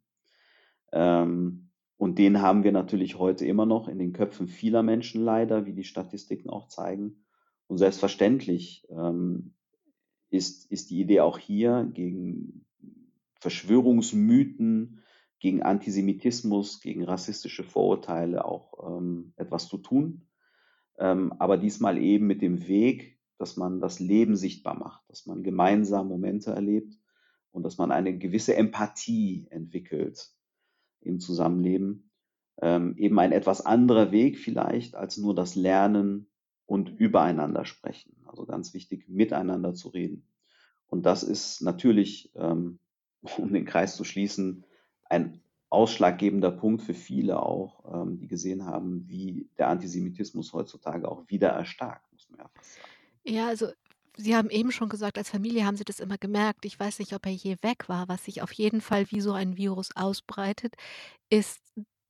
[0.94, 5.66] Ähm, und den haben wir natürlich heute immer noch in den Köpfen vieler Menschen leider,
[5.66, 7.26] wie die Statistiken auch zeigen.
[7.68, 9.54] Und selbstverständlich ähm,
[10.30, 12.66] ist, ist die Idee auch hier gegen
[13.40, 15.02] Verschwörungsmythen,
[15.40, 20.28] gegen Antisemitismus, gegen rassistische Vorurteile auch ähm, etwas zu tun.
[20.98, 23.13] Ähm, aber diesmal eben mit dem Weg,
[23.44, 26.98] dass man das Leben sichtbar macht, dass man gemeinsam Momente erlebt
[27.52, 30.32] und dass man eine gewisse Empathie entwickelt
[31.02, 32.10] im Zusammenleben.
[32.62, 36.32] Ähm, eben ein etwas anderer Weg vielleicht als nur das Lernen
[36.66, 38.16] und übereinander sprechen.
[38.28, 40.26] Also ganz wichtig, miteinander zu reden.
[40.88, 42.80] Und das ist natürlich, ähm,
[43.38, 44.64] um den Kreis zu schließen,
[45.04, 51.28] ein ausschlaggebender Punkt für viele auch, ähm, die gesehen haben, wie der Antisemitismus heutzutage auch
[51.28, 53.03] wieder erstarkt, muss man ja fast sagen.
[53.26, 53.68] Ja, also
[54.16, 56.66] Sie haben eben schon gesagt, als Familie haben Sie das immer gemerkt.
[56.66, 58.08] Ich weiß nicht, ob er je weg war.
[58.10, 60.76] Was sich auf jeden Fall wie so ein Virus ausbreitet,
[61.30, 61.60] ist,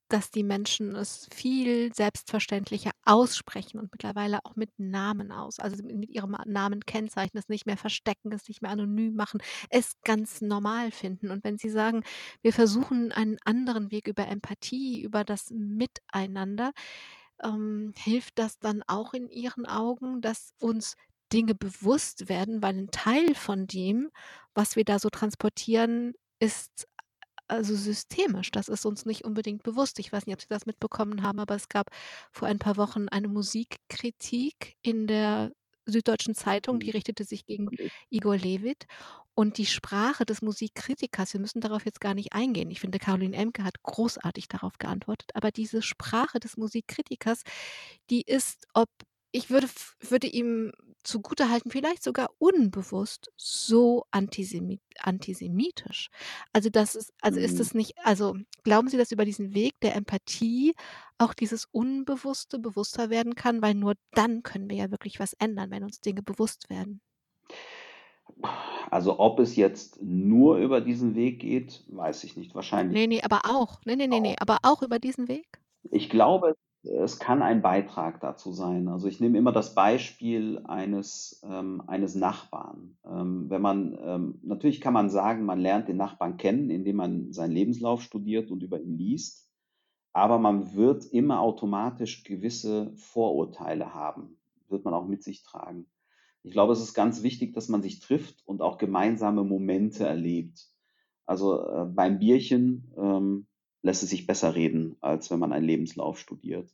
[0.09, 6.09] dass die Menschen es viel selbstverständlicher aussprechen und mittlerweile auch mit Namen aus, also mit
[6.09, 10.91] ihrem Namen kennzeichnen, es nicht mehr verstecken, es nicht mehr anonym machen, es ganz normal
[10.91, 11.31] finden.
[11.31, 12.03] Und wenn Sie sagen,
[12.43, 16.71] wir versuchen einen anderen Weg über Empathie, über das Miteinander,
[17.43, 20.95] ähm, hilft das dann auch in Ihren Augen, dass uns
[21.31, 24.09] Dinge bewusst werden, weil ein Teil von dem,
[24.53, 26.87] was wir da so transportieren, ist
[27.47, 28.51] also systemisch.
[28.51, 29.99] Das ist uns nicht unbedingt bewusst.
[29.99, 31.89] Ich weiß nicht, ob Sie das mitbekommen haben, aber es gab
[32.31, 35.51] vor ein paar Wochen eine Musikkritik in der
[35.85, 36.91] Süddeutschen Zeitung, die Mhm.
[36.91, 37.71] richtete sich gegen
[38.09, 38.85] Igor Levit.
[39.35, 42.69] Und die Sprache des Musikkritikers, wir müssen darauf jetzt gar nicht eingehen.
[42.69, 45.31] Ich finde, Caroline Emke hat großartig darauf geantwortet.
[45.33, 47.41] Aber diese Sprache des Musikkritikers,
[48.09, 48.89] die ist, ob
[49.31, 49.67] ich würde,
[50.01, 50.71] würde ihm
[51.03, 56.09] zugutehalten, vielleicht sogar unbewusst so antisemi antisemitisch.
[56.53, 57.59] Also, das ist also, ist Mhm.
[57.59, 60.73] es nicht also, glauben Sie, dass über diesen Weg der Empathie
[61.17, 63.61] auch dieses Unbewusste bewusster werden kann?
[63.63, 67.01] Weil nur dann können wir ja wirklich was ändern, wenn uns Dinge bewusst werden.
[68.91, 72.53] Also, ob es jetzt nur über diesen Weg geht, weiß ich nicht.
[72.53, 73.83] Wahrscheinlich Ne, ne, aber auch.
[73.85, 74.41] Ne, ne, ne, ne, auch.
[74.41, 75.47] aber auch über diesen Weg?
[75.91, 78.87] Ich glaube, es kann ein Beitrag dazu sein.
[78.87, 82.97] Also, ich nehme immer das Beispiel eines, ähm eines Nachbarn.
[83.05, 87.31] Ähm, wenn man ähm, natürlich kann man sagen, man lernt den Nachbarn kennen, indem man
[87.31, 89.49] seinen Lebenslauf studiert und über ihn liest,
[90.13, 94.37] aber man wird immer automatisch gewisse Vorurteile haben,
[94.69, 95.87] wird man auch mit sich tragen.
[96.43, 100.67] Ich glaube, es ist ganz wichtig, dass man sich trifft und auch gemeinsame Momente erlebt.
[101.25, 103.47] Also, äh, beim Bierchen, ähm,
[103.81, 106.69] lässt es sich besser reden, als wenn man einen Lebenslauf studiert.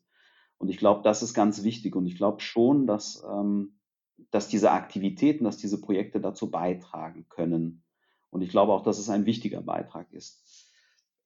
[0.58, 3.80] Und ich glaube, das ist ganz wichtig und ich glaube schon, dass, ähm
[4.32, 7.84] dass diese Aktivitäten, dass diese Projekte dazu beitragen können.
[8.30, 10.44] Und ich glaube auch, dass es ein wichtiger Beitrag ist.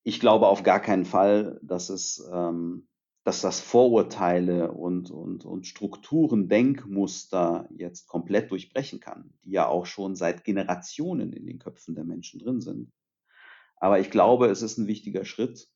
[0.03, 2.87] Ich glaube auf gar keinen Fall, dass es ähm,
[3.23, 9.85] dass das Vorurteile und und und Strukturen, Denkmuster jetzt komplett durchbrechen kann, die ja auch
[9.85, 12.91] schon seit Generationen in den Köpfen der Menschen drin sind.
[13.77, 15.69] Aber ich glaube, es ist 'n wichtiger Schritt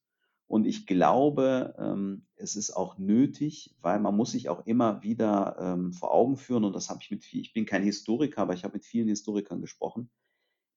[0.48, 5.58] und ich glaube, ähm, es ist auch nötig, weil man muss sich auch immer wieder,
[5.60, 8.54] ähm, vor Augen führen und das habe ich mit viel ich bin kein Historiker, aber
[8.54, 10.10] ich habe mit vielen Historikern gesprochen.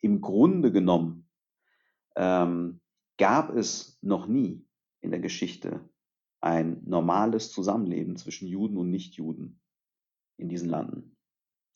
[0.02, 1.28] Im Grunde genommen,
[2.16, 2.80] ähm,
[3.18, 4.66] gab es noch nie
[5.02, 5.88] in der Geschichte
[6.40, 9.60] ein normales Zusammenleben zwischen Juden und Nichtjuden
[10.36, 11.16] in diesen Landen.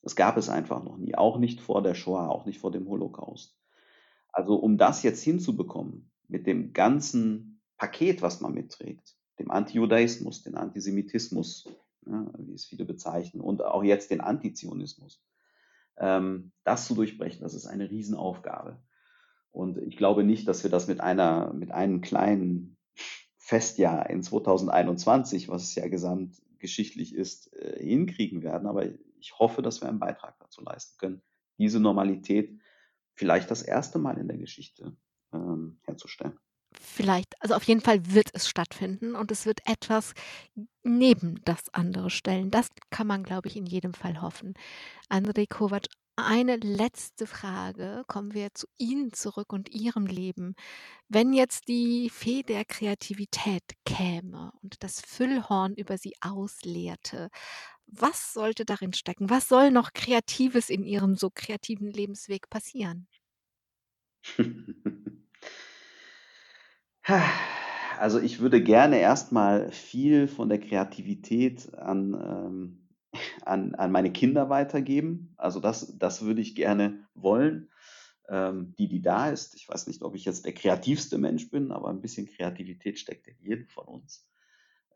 [0.03, 2.89] Das gab es einfach noch nie, auch nicht vor der Shoah, auch nicht vor dem
[2.89, 3.57] Holocaust.
[4.33, 10.57] Also, um das jetzt hinzubekommen mit dem ganzen Paket, was man mitträgt, dem Antijudaismus, den
[10.57, 11.69] Antisemitismus,
[12.05, 15.23] ne, wie es viele bezeichnen, und auch jetzt den Antizionismus,
[15.97, 18.83] ähm, das zu durchbrechen, das ist eine Riesenaufgabe.
[19.51, 22.77] Und ich glaube nicht, dass wir das mit einer mit einem kleinen
[23.45, 28.87] Festjahr in 2021, was es ja gesamtgeschichtlich ist, äh, hinkriegen werden, aber
[29.19, 31.23] ich hoffe, dass wir einen Beitrag dazu leisten können,
[31.59, 32.59] diese Normalität
[33.13, 34.97] vielleicht das erste Mal in der Geschichte,
[35.35, 36.39] ähm, herzustellen.
[36.73, 40.15] Vielleicht also, auf jeden Fall wird es stattfinden und es wird etwas
[40.83, 42.51] neben das andere stellen.
[42.51, 44.55] Das kann man, glaube ich, in jedem Fall hoffen.
[45.11, 45.85] Andrej Kovac,
[46.17, 50.55] eine letzte Frage, kommen wir zu Ihnen zurück und Ihrem Leben.
[51.09, 57.31] Wenn jetzt die Fee der Kreativität käme und das Füllhorn über Sie ausleerte,
[57.87, 59.31] was sollte darin stecken?
[59.31, 63.09] Was soll noch Kreatives in Ihrem so kreativen Lebensweg passieren?
[67.99, 72.84] Also, ich würde gerne erst mal viel von der Kreativität an, ähm
[73.45, 75.35] an an meine Kinder weitergeben.
[75.37, 77.71] Also, das das würde ich gerne wollen,
[78.29, 79.55] ähm, die, die da ist.
[79.57, 83.27] Ich weiß nicht, ob ich jetzt der kreativste Mensch bin, aber 'n bisschen Kreativität steckt
[83.29, 84.29] in jedem von uns.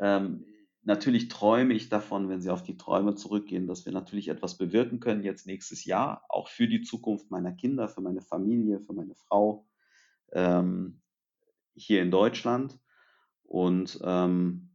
[0.00, 0.44] Ähm,
[0.82, 5.00] natürlich träume ich davon, wenn Sie auf die Träume zurückgehen, dass wir natürlich etwas bewirken
[5.00, 9.14] können jetzt nächstes Jahr, auch für die Zukunft meiner Kinder, für meine Familie, für meine
[9.14, 9.66] Frau,
[10.32, 11.02] ähm,
[11.74, 12.80] hier in Deutschland.
[13.44, 14.67] Und, ähm,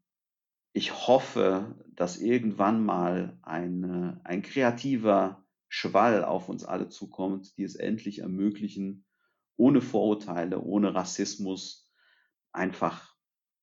[0.74, 7.76] ich hoffe, dass irgendwann mal eine ein kreativer Schwall auf uns alle zukommt, die es
[7.76, 9.06] endlich ermöglichen,
[9.56, 11.92] ohne Vorurteile, ohne Rassismus
[12.52, 13.16] einfach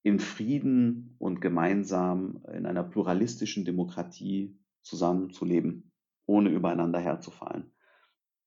[0.03, 5.93] in Frieden und gemeinsam in einer pluralistischen Demokratie zusammenzuleben,
[6.27, 7.73] ohne übereinander herzufallen.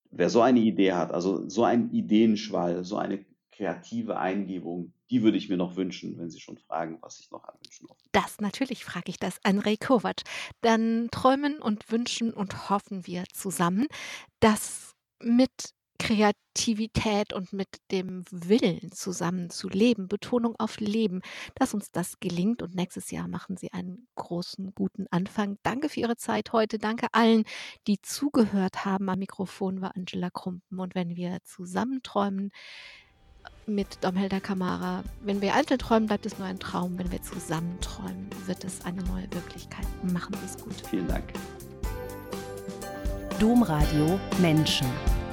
[0.09, 5.37] Wer so eine Idee hat, also so einen Ideenschwall, so eine kreative Eingebung, die würde
[5.37, 8.39] ich mir noch wünschen, wenn Sie schon fragen, was ich noch an Wünschen offen Das
[8.41, 10.21] natürlich frage ich das, Andrej Kovac.
[10.61, 13.87] Dann träumen und wünschen und hoffen wir zusammen,
[14.39, 15.73] dass mit
[16.03, 21.21] Kreativität und mit dem Willen zusammen zu leben, Betonung auf Leben,
[21.55, 25.57] dass uns das gelingt und nächstes Jahr machen Sie einen großen, guten Anfang.
[25.63, 26.77] Danke für Ihre Zeit heute.
[26.77, 27.45] Danke allen,
[27.87, 29.07] die zugehört haben.
[29.07, 32.51] Am Mikrofon war Angela Krumpen und wenn wir zusammen träumen
[33.67, 36.97] mit Domhelder Kamara, wenn wir einzeln träumen, bleibt es nur ein Traum.
[36.97, 39.85] Wenn wir zusammen träumen, wird es eine neue Wirklichkeit.
[40.03, 40.75] Machen Sie es gut.
[40.89, 41.25] Vielen Dank.
[43.39, 44.87] Domradio Menschen.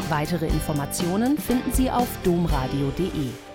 [0.08, 3.49] Weitere Informationen finden Sie auf domradio.de.